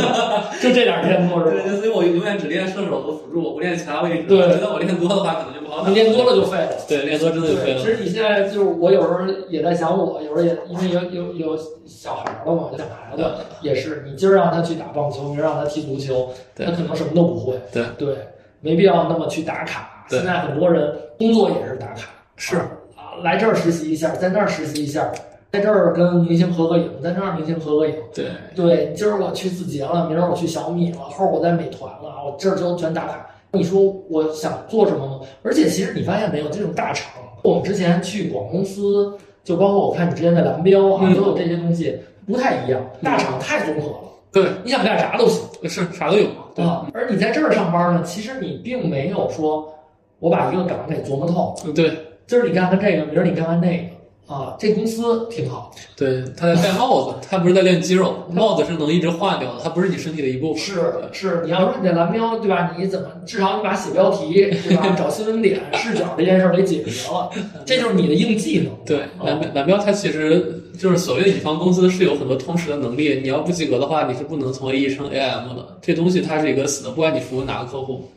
[0.62, 1.50] 就这点天赋是吧？
[1.62, 4.24] 对，所以我永远只练射手和辅助，我不练其他位置。
[4.26, 5.90] 对，觉得我练多的话，可能就不好打。
[5.90, 6.70] 你练多了就废了。
[6.88, 7.78] 对，练多真的就废了。
[7.78, 13.30] 其实你现在就是我有时候也在想，我有时候也因为有有有小孩了嘛，小孩子
[13.60, 17.60] 也是，你今儿让他去打棒球，明儿让他踢足球，他可能什么都不会。
[17.70, 18.16] 对对，
[18.62, 20.06] 没必要那么去打卡。
[20.08, 22.56] 现在很多人工作也是打卡，是
[22.96, 25.12] 啊，来这儿实习一下，在那儿实习一下。
[25.52, 27.94] 在这儿跟明星合个影，在那儿明星合个影。
[28.14, 28.24] 对
[28.56, 33.26] 对，今儿我去字节了，明儿我去小米了，后儿我在美团了，我这儿就全打卡。
[33.52, 35.20] 你说我想做什么吗？
[35.42, 39.12] 而且其实你发现没有，这种大厂，我们之前去广公司，
[39.44, 42.80] 就包括我看你之前在蓝标啊，都有这些东西不太一样。
[43.02, 46.28] 大厂太综合了，对，你想干啥都行，是啥都有
[46.64, 46.88] 啊。
[46.94, 49.70] 而你在这儿上班呢，其实你并没有说
[50.18, 51.54] 我把一个岗给琢磨透。
[51.74, 51.92] 对，
[52.26, 53.91] 今儿你干干这个，明儿你干干那个。
[54.26, 55.74] 啊，这公司挺好。
[55.94, 58.24] 对，他在戴帽子，他不是在练肌肉。
[58.30, 60.62] 帽子是能一直换掉的，它不是你身体的一部分。
[60.62, 60.80] 是
[61.12, 62.74] 是，你要说你在蓝标，对吧？
[62.78, 64.94] 你怎么至少你把写标题，对吧？
[64.96, 67.30] 找新闻点、视角这件事儿给解决了，
[67.66, 68.72] 这就是你的硬技能。
[68.86, 75.76] 对，蓝蓝标它其实就是所谓的乙方公司是有很多通识的能力，你要不及格的话，你是不能从 AE 升 AM 的。
[75.82, 78.08] 这东西它是一个死的，不管你服务哪个客户。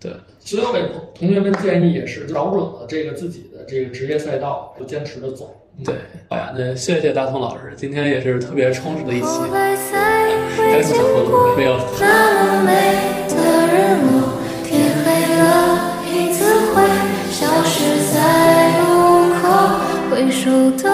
[0.00, 0.80] 对，所以我给
[1.14, 5.54] 同学们建议也是找准了这个自己的这个职业赛道，就坚持着走。
[5.84, 5.94] 对，
[6.28, 9.26] 好呀，那谢谢大同老师，今天也是特别充实的一期。
[9.26, 11.54] 还有什么想说的吗？
[11.56, 11.78] 没有。
[12.00, 12.72] 那么美
[13.28, 13.36] 的
[13.70, 15.06] 日落，天黑
[15.36, 15.40] 了，
[16.12, 16.42] 影子
[16.74, 16.82] 会
[17.30, 17.78] 消失
[18.12, 18.18] 在
[18.80, 18.84] 路
[19.40, 19.46] 口，
[20.10, 20.84] 回首的